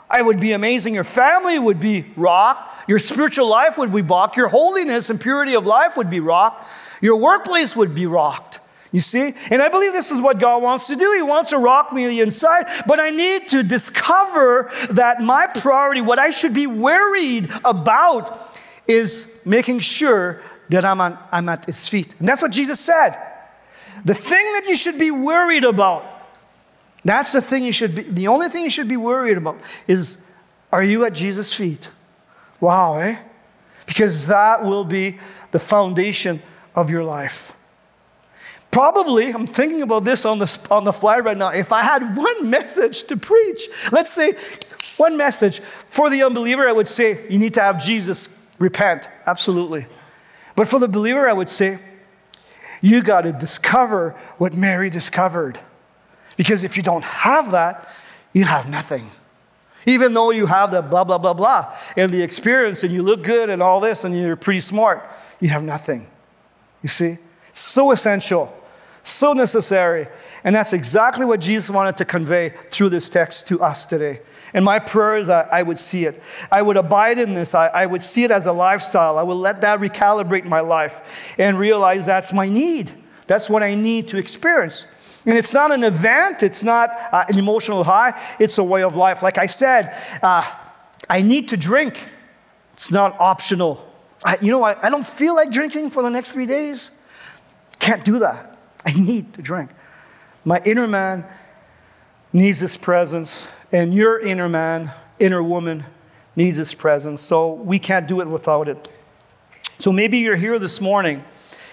I 0.09 0.21
would 0.21 0.39
be 0.39 0.51
amazing. 0.51 0.93
Your 0.93 1.03
family 1.03 1.57
would 1.57 1.79
be 1.79 2.05
rock. 2.15 2.71
Your 2.87 2.99
spiritual 2.99 3.49
life 3.49 3.77
would 3.77 3.91
be 3.91 4.01
rocked. 4.01 4.37
Your 4.37 4.49
holiness 4.49 5.09
and 5.09 5.19
purity 5.19 5.55
of 5.55 5.65
life 5.65 5.97
would 5.97 6.09
be 6.09 6.19
rocked. 6.19 6.67
Your 7.01 7.15
workplace 7.15 7.75
would 7.75 7.95
be 7.95 8.05
rocked. 8.05 8.59
You 8.95 9.01
see? 9.01 9.35
And 9.51 9.61
I 9.61 9.67
believe 9.67 9.91
this 9.91 10.09
is 10.09 10.21
what 10.21 10.39
God 10.39 10.63
wants 10.63 10.87
to 10.87 10.95
do. 10.95 11.11
He 11.17 11.21
wants 11.21 11.49
to 11.49 11.57
rock 11.57 11.91
me 11.91 12.21
inside, 12.21 12.65
but 12.87 12.97
I 12.97 13.09
need 13.09 13.49
to 13.49 13.61
discover 13.61 14.71
that 14.89 15.21
my 15.21 15.47
priority, 15.47 15.99
what 15.99 16.17
I 16.17 16.29
should 16.29 16.53
be 16.53 16.65
worried 16.65 17.51
about, 17.65 18.57
is 18.87 19.29
making 19.43 19.79
sure 19.79 20.41
that 20.69 20.85
I'm, 20.85 21.01
on, 21.01 21.19
I'm 21.29 21.49
at 21.49 21.65
His 21.65 21.89
feet. 21.89 22.15
And 22.19 22.29
that's 22.29 22.41
what 22.41 22.51
Jesus 22.51 22.79
said. 22.79 23.17
The 24.05 24.13
thing 24.13 24.53
that 24.53 24.63
you 24.69 24.77
should 24.77 24.97
be 24.97 25.11
worried 25.11 25.65
about, 25.65 26.05
that's 27.03 27.33
the 27.33 27.41
thing 27.41 27.65
you 27.65 27.73
should 27.73 27.95
be, 27.95 28.03
the 28.03 28.29
only 28.29 28.47
thing 28.47 28.63
you 28.63 28.69
should 28.69 28.87
be 28.87 28.95
worried 28.95 29.37
about 29.37 29.57
is 29.89 30.23
are 30.71 30.83
you 30.83 31.03
at 31.03 31.13
Jesus' 31.13 31.53
feet? 31.53 31.89
Wow, 32.61 32.99
eh? 32.99 33.17
Because 33.87 34.27
that 34.27 34.63
will 34.63 34.85
be 34.85 35.19
the 35.51 35.59
foundation 35.59 36.41
of 36.73 36.89
your 36.89 37.03
life. 37.03 37.51
Probably, 38.75 39.29
I'm 39.29 39.47
thinking 39.47 39.83
about 39.83 40.03
this 40.03 40.25
on 40.25 40.37
the, 40.37 40.67
on 40.69 40.83
the 40.83 40.91
fly 40.91 41.19
right 41.19 41.37
now. 41.37 41.47
If 41.47 41.71
I 41.71 41.81
had 41.81 42.17
one 42.17 42.49
message 42.49 43.03
to 43.03 43.15
preach, 43.15 43.69
let's 43.93 44.11
say 44.11 44.33
one 44.97 45.15
message 45.15 45.61
for 45.61 46.09
the 46.09 46.23
unbeliever, 46.23 46.67
I 46.67 46.73
would 46.73 46.89
say, 46.89 47.25
you 47.29 47.39
need 47.39 47.53
to 47.53 47.61
have 47.61 47.81
Jesus 47.81 48.37
repent. 48.59 49.07
Absolutely. 49.25 49.85
But 50.57 50.67
for 50.67 50.77
the 50.77 50.89
believer, 50.89 51.29
I 51.29 51.31
would 51.31 51.47
say, 51.47 51.79
you 52.81 53.01
got 53.01 53.21
to 53.21 53.31
discover 53.31 54.13
what 54.39 54.53
Mary 54.53 54.89
discovered. 54.89 55.57
Because 56.35 56.65
if 56.65 56.75
you 56.75 56.83
don't 56.83 57.05
have 57.05 57.51
that, 57.51 57.87
you 58.33 58.43
have 58.43 58.69
nothing. 58.69 59.09
Even 59.85 60.13
though 60.13 60.31
you 60.31 60.47
have 60.47 60.71
the 60.71 60.81
blah, 60.81 61.05
blah, 61.05 61.17
blah, 61.17 61.33
blah, 61.33 61.73
and 61.95 62.11
the 62.11 62.21
experience, 62.21 62.83
and 62.83 62.91
you 62.91 63.03
look 63.03 63.23
good 63.23 63.49
and 63.49 63.63
all 63.63 63.79
this, 63.79 64.03
and 64.03 64.19
you're 64.19 64.35
pretty 64.35 64.59
smart, 64.59 65.01
you 65.39 65.47
have 65.47 65.63
nothing. 65.63 66.07
You 66.83 66.89
see? 66.89 67.19
So 67.53 67.91
essential, 67.91 68.53
so 69.05 69.33
necessary. 69.33 70.07
And 70.43 70.55
that's 70.55 70.73
exactly 70.73 71.25
what 71.25 71.39
Jesus 71.39 71.69
wanted 71.69 71.97
to 71.97 72.05
convey 72.05 72.49
through 72.69 72.89
this 72.89 73.09
text 73.09 73.47
to 73.49 73.61
us 73.61 73.85
today. 73.85 74.21
And 74.53 74.63
my 74.63 74.79
prayer 74.79 75.17
is 75.17 75.29
I, 75.29 75.41
I 75.51 75.63
would 75.63 75.77
see 75.77 76.05
it. 76.05 76.21
I 76.51 76.61
would 76.61 76.77
abide 76.77 77.19
in 77.19 77.33
this. 77.33 77.53
I, 77.53 77.67
I 77.67 77.85
would 77.85 78.01
see 78.01 78.23
it 78.23 78.31
as 78.31 78.45
a 78.45 78.53
lifestyle. 78.53 79.17
I 79.17 79.23
would 79.23 79.35
let 79.35 79.61
that 79.61 79.79
recalibrate 79.79 80.45
my 80.45 80.61
life 80.61 81.35
and 81.37 81.59
realize 81.59 82.05
that's 82.05 82.31
my 82.31 82.47
need. 82.47 82.91
That's 83.27 83.49
what 83.49 83.63
I 83.63 83.75
need 83.75 84.07
to 84.09 84.17
experience. 84.17 84.87
And 85.25 85.37
it's 85.37 85.53
not 85.53 85.71
an 85.71 85.83
event, 85.83 86.43
it's 86.43 86.63
not 86.63 86.91
uh, 87.11 87.25
an 87.27 87.39
emotional 87.39 87.83
high, 87.83 88.19
it's 88.39 88.59
a 88.59 88.63
way 88.63 88.83
of 88.83 88.95
life. 88.95 89.23
Like 89.23 89.39
I 89.39 89.47
said, 89.47 89.97
uh, 90.21 90.49
I 91.09 91.23
need 91.23 91.49
to 91.49 91.57
drink, 91.57 91.99
it's 92.73 92.91
not 92.91 93.19
optional. 93.19 93.91
I, 94.23 94.37
you 94.39 94.51
know, 94.51 94.63
I, 94.63 94.77
I 94.85 94.89
don't 94.89 95.05
feel 95.05 95.35
like 95.35 95.49
drinking 95.49 95.89
for 95.89 96.03
the 96.03 96.09
next 96.09 96.31
three 96.33 96.45
days. 96.45 96.91
Can't 97.79 98.05
do 98.05 98.19
that. 98.19 98.54
I 98.85 98.93
need 98.93 99.33
to 99.33 99.41
drink. 99.41 99.71
My 100.43 100.61
inner 100.65 100.87
man 100.87 101.25
needs 102.31 102.59
his 102.59 102.77
presence, 102.77 103.47
and 103.71 103.93
your 103.93 104.19
inner 104.19 104.47
man, 104.47 104.91
inner 105.19 105.41
woman 105.41 105.85
needs 106.35 106.57
his 106.57 106.75
presence. 106.75 107.21
So 107.21 107.53
we 107.53 107.79
can't 107.79 108.07
do 108.07 108.21
it 108.21 108.27
without 108.27 108.67
it. 108.67 108.89
So 109.79 109.91
maybe 109.91 110.19
you're 110.19 110.35
here 110.35 110.59
this 110.59 110.79
morning 110.79 111.23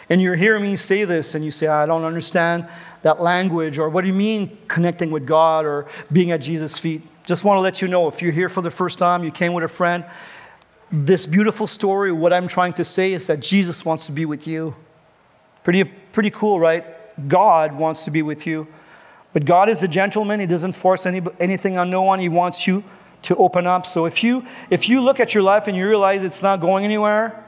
and 0.08 0.20
you're 0.20 0.36
hearing 0.36 0.62
me 0.62 0.76
say 0.76 1.04
this 1.04 1.34
and 1.34 1.44
you 1.44 1.50
say, 1.50 1.66
I 1.66 1.86
don't 1.86 2.04
understand 2.04 2.68
that 3.02 3.20
language, 3.20 3.78
or 3.78 3.88
what 3.88 4.02
do 4.02 4.08
you 4.08 4.14
mean 4.14 4.56
connecting 4.68 5.10
with 5.10 5.26
God 5.26 5.64
or 5.64 5.86
being 6.12 6.30
at 6.30 6.40
Jesus' 6.40 6.78
feet? 6.78 7.04
Just 7.26 7.44
want 7.44 7.58
to 7.58 7.60
let 7.60 7.82
you 7.82 7.88
know 7.88 8.08
if 8.08 8.22
you're 8.22 8.32
here 8.32 8.48
for 8.48 8.62
the 8.62 8.70
first 8.70 8.98
time, 8.98 9.24
you 9.24 9.30
came 9.30 9.52
with 9.52 9.64
a 9.64 9.68
friend, 9.68 10.04
this 10.90 11.26
beautiful 11.26 11.66
story, 11.66 12.12
what 12.12 12.32
I'm 12.32 12.46
trying 12.46 12.74
to 12.74 12.84
say 12.84 13.12
is 13.12 13.26
that 13.26 13.40
Jesus 13.40 13.84
wants 13.84 14.06
to 14.06 14.12
be 14.12 14.24
with 14.24 14.46
you. 14.46 14.76
Pretty, 15.64 15.84
pretty 15.84 16.30
cool, 16.30 16.60
right? 16.60 16.84
God 17.28 17.74
wants 17.74 18.04
to 18.04 18.10
be 18.10 18.22
with 18.22 18.46
you. 18.46 18.66
But 19.32 19.44
God 19.44 19.68
is 19.68 19.82
a 19.82 19.88
gentleman. 19.88 20.40
He 20.40 20.46
doesn't 20.46 20.72
force 20.72 21.06
any, 21.06 21.22
anything 21.40 21.78
on 21.78 21.90
no 21.90 22.02
one. 22.02 22.18
He 22.18 22.28
wants 22.28 22.66
you 22.66 22.84
to 23.22 23.36
open 23.36 23.66
up. 23.66 23.86
So 23.86 24.04
if 24.04 24.22
you, 24.22 24.44
if 24.68 24.88
you 24.88 25.00
look 25.00 25.20
at 25.20 25.34
your 25.34 25.42
life 25.42 25.68
and 25.68 25.76
you 25.76 25.86
realize 25.88 26.22
it's 26.22 26.42
not 26.42 26.60
going 26.60 26.84
anywhere, 26.84 27.38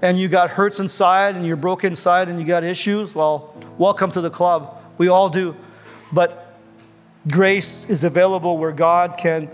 and 0.00 0.18
you 0.18 0.28
got 0.28 0.50
hurts 0.50 0.80
inside 0.80 1.36
and 1.36 1.46
you're 1.46 1.56
broken 1.56 1.92
inside 1.92 2.28
and 2.28 2.40
you 2.40 2.44
got 2.44 2.64
issues, 2.64 3.14
well, 3.14 3.54
welcome 3.78 4.10
to 4.10 4.20
the 4.20 4.30
club. 4.30 4.82
We 4.98 5.08
all 5.08 5.28
do. 5.28 5.56
But 6.12 6.56
grace 7.30 7.88
is 7.88 8.02
available 8.02 8.58
where 8.58 8.72
God 8.72 9.16
can 9.16 9.48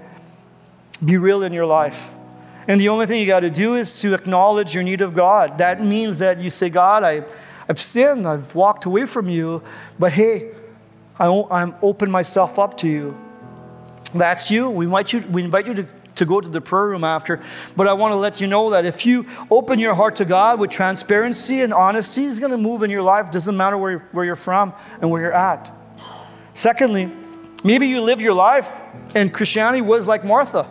be 1.04 1.18
real 1.18 1.42
in 1.42 1.52
your 1.52 1.66
life. 1.66 2.14
And 2.66 2.80
the 2.80 2.88
only 2.88 3.06
thing 3.06 3.20
you 3.20 3.26
got 3.26 3.40
to 3.40 3.50
do 3.50 3.76
is 3.76 4.00
to 4.00 4.14
acknowledge 4.14 4.74
your 4.74 4.84
need 4.84 5.02
of 5.02 5.14
God. 5.14 5.58
That 5.58 5.82
means 5.84 6.18
that 6.18 6.38
you 6.38 6.50
say, 6.50 6.70
God, 6.70 7.02
I, 7.02 7.24
I've 7.68 7.80
sinned, 7.80 8.26
I've 8.26 8.54
walked 8.54 8.86
away 8.86 9.06
from 9.06 9.28
you, 9.28 9.62
but 9.98 10.12
hey, 10.12 10.52
I, 11.18 11.26
I'm 11.50 11.74
open 11.82 12.10
myself 12.10 12.58
up 12.58 12.78
to 12.78 12.88
you. 12.88 13.16
That's 14.14 14.50
you. 14.50 14.70
We 14.70 14.86
invite 14.86 15.12
you, 15.12 15.20
we 15.20 15.44
invite 15.44 15.66
you 15.66 15.74
to 15.74 15.86
to 16.18 16.26
go 16.26 16.40
to 16.40 16.48
the 16.48 16.60
prayer 16.60 16.86
room 16.86 17.04
after. 17.04 17.40
But 17.76 17.88
I 17.88 17.94
want 17.94 18.12
to 18.12 18.16
let 18.16 18.40
you 18.40 18.46
know 18.46 18.70
that 18.70 18.84
if 18.84 19.06
you 19.06 19.26
open 19.50 19.78
your 19.78 19.94
heart 19.94 20.16
to 20.16 20.24
God 20.24 20.60
with 20.60 20.70
transparency 20.70 21.62
and 21.62 21.72
honesty, 21.72 22.22
He's 22.22 22.38
going 22.38 22.52
to 22.52 22.58
move 22.58 22.82
in 22.82 22.90
your 22.90 23.02
life. 23.02 23.30
Doesn't 23.30 23.56
matter 23.56 23.78
where, 23.78 24.00
where 24.12 24.24
you're 24.24 24.36
from 24.36 24.74
and 25.00 25.10
where 25.10 25.22
you're 25.22 25.32
at. 25.32 25.72
Secondly, 26.52 27.10
maybe 27.64 27.86
you 27.86 28.02
live 28.02 28.20
your 28.20 28.34
life 28.34 28.80
and 29.14 29.32
Christianity 29.32 29.80
was 29.80 30.06
like 30.06 30.24
Martha. 30.24 30.70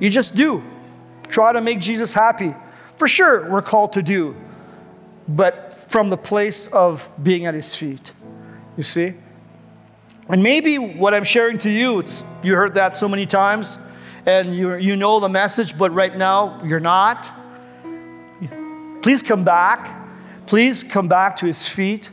You 0.00 0.10
just 0.10 0.34
do. 0.34 0.62
Try 1.28 1.52
to 1.52 1.60
make 1.60 1.78
Jesus 1.78 2.12
happy. 2.12 2.54
For 2.98 3.08
sure, 3.08 3.50
we're 3.50 3.62
called 3.62 3.94
to 3.94 4.02
do, 4.02 4.36
but 5.28 5.74
from 5.90 6.08
the 6.10 6.16
place 6.16 6.68
of 6.68 7.10
being 7.22 7.46
at 7.46 7.54
His 7.54 7.74
feet. 7.74 8.12
You 8.76 8.82
see? 8.82 9.14
And 10.28 10.42
maybe 10.42 10.78
what 10.78 11.14
I'm 11.14 11.24
sharing 11.24 11.58
to 11.58 11.70
you, 11.70 11.98
it's, 12.00 12.24
you 12.42 12.54
heard 12.54 12.74
that 12.74 12.98
so 12.98 13.08
many 13.08 13.26
times, 13.26 13.78
and 14.26 14.56
you, 14.56 14.74
you 14.76 14.96
know 14.96 15.20
the 15.20 15.28
message, 15.28 15.76
but 15.76 15.92
right 15.92 16.16
now 16.16 16.62
you're 16.64 16.80
not. 16.80 17.30
Please 19.02 19.22
come 19.22 19.44
back. 19.44 20.02
Please 20.46 20.82
come 20.82 21.08
back 21.08 21.36
to 21.36 21.46
His 21.46 21.68
feet. 21.68 22.10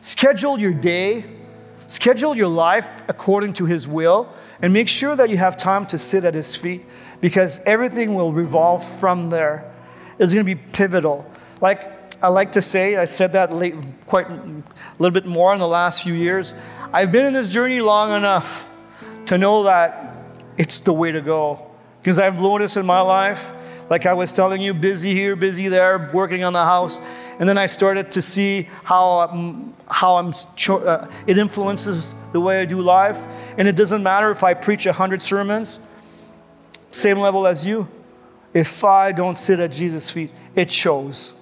Schedule 0.00 0.58
your 0.58 0.72
day, 0.72 1.24
schedule 1.86 2.36
your 2.36 2.48
life 2.48 3.02
according 3.08 3.52
to 3.54 3.66
His 3.66 3.86
will, 3.86 4.32
and 4.60 4.72
make 4.72 4.88
sure 4.88 5.14
that 5.16 5.30
you 5.30 5.36
have 5.36 5.56
time 5.56 5.86
to 5.86 5.98
sit 5.98 6.24
at 6.24 6.34
His 6.34 6.56
feet 6.56 6.84
because 7.20 7.62
everything 7.64 8.14
will 8.14 8.32
revolve 8.32 8.84
from 8.84 9.30
there. 9.30 9.72
It's 10.18 10.34
going 10.34 10.44
to 10.44 10.54
be 10.54 10.60
pivotal. 10.72 11.24
Like 11.60 12.01
I 12.22 12.28
like 12.28 12.52
to 12.52 12.62
say, 12.62 12.96
I 12.96 13.06
said 13.06 13.32
that 13.32 13.52
late, 13.52 13.74
quite 14.06 14.30
a 14.30 14.62
little 15.00 15.12
bit 15.12 15.26
more 15.26 15.52
in 15.52 15.58
the 15.58 15.66
last 15.66 16.04
few 16.04 16.14
years. 16.14 16.54
I've 16.92 17.10
been 17.10 17.26
in 17.26 17.32
this 17.32 17.52
journey 17.52 17.80
long 17.80 18.12
enough 18.12 18.72
to 19.26 19.36
know 19.36 19.64
that 19.64 20.14
it's 20.56 20.80
the 20.80 20.92
way 20.92 21.10
to 21.10 21.20
go. 21.20 21.68
Because 22.00 22.20
I've 22.20 22.40
noticed 22.40 22.76
in 22.76 22.86
my 22.86 23.00
life, 23.00 23.52
like 23.90 24.06
I 24.06 24.12
was 24.12 24.32
telling 24.32 24.62
you, 24.62 24.72
busy 24.72 25.12
here, 25.12 25.34
busy 25.34 25.66
there, 25.66 26.10
working 26.14 26.44
on 26.44 26.52
the 26.52 26.64
house. 26.64 27.00
And 27.40 27.48
then 27.48 27.58
I 27.58 27.66
started 27.66 28.12
to 28.12 28.22
see 28.22 28.68
how, 28.84 29.22
um, 29.22 29.74
how 29.88 30.16
I'm, 30.16 30.32
uh, 30.68 31.08
it 31.26 31.38
influences 31.38 32.14
the 32.32 32.40
way 32.40 32.60
I 32.60 32.66
do 32.66 32.82
life. 32.82 33.26
And 33.58 33.66
it 33.66 33.74
doesn't 33.74 34.02
matter 34.02 34.30
if 34.30 34.44
I 34.44 34.54
preach 34.54 34.86
100 34.86 35.20
sermons, 35.20 35.80
same 36.92 37.18
level 37.18 37.48
as 37.48 37.66
you. 37.66 37.88
If 38.54 38.84
I 38.84 39.10
don't 39.10 39.36
sit 39.36 39.58
at 39.58 39.72
Jesus' 39.72 40.10
feet, 40.12 40.30
it 40.54 40.70
shows. 40.70 41.34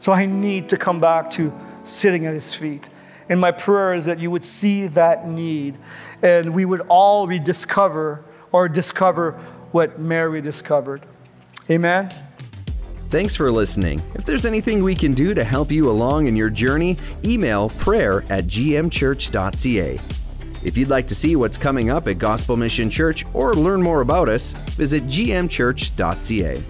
So 0.00 0.12
I 0.12 0.26
need 0.26 0.70
to 0.70 0.76
come 0.76 0.98
back 0.98 1.30
to 1.32 1.52
sitting 1.84 2.26
at 2.26 2.34
his 2.34 2.54
feet. 2.54 2.88
And 3.28 3.40
my 3.40 3.52
prayer 3.52 3.94
is 3.94 4.06
that 4.06 4.18
you 4.18 4.30
would 4.30 4.42
see 4.42 4.88
that 4.88 5.28
need 5.28 5.78
and 6.20 6.52
we 6.52 6.64
would 6.64 6.80
all 6.88 7.28
rediscover 7.28 8.24
or 8.50 8.68
discover 8.68 9.32
what 9.70 10.00
Mary 10.00 10.40
discovered. 10.40 11.06
Amen. 11.70 12.12
Thanks 13.10 13.36
for 13.36 13.50
listening. 13.52 14.02
If 14.14 14.24
there's 14.24 14.46
anything 14.46 14.82
we 14.82 14.94
can 14.94 15.14
do 15.14 15.34
to 15.34 15.44
help 15.44 15.70
you 15.70 15.90
along 15.90 16.26
in 16.26 16.36
your 16.36 16.50
journey, 16.50 16.96
email 17.24 17.68
prayer 17.70 18.22
at 18.30 18.46
gmchurch.ca. 18.46 20.00
If 20.62 20.76
you'd 20.76 20.90
like 20.90 21.06
to 21.06 21.14
see 21.14 21.36
what's 21.36 21.56
coming 21.56 21.90
up 21.90 22.06
at 22.06 22.18
Gospel 22.18 22.56
Mission 22.56 22.90
Church 22.90 23.24
or 23.32 23.54
learn 23.54 23.82
more 23.82 24.00
about 24.00 24.28
us, 24.28 24.52
visit 24.52 25.04
gmchurch.ca. 25.04 26.62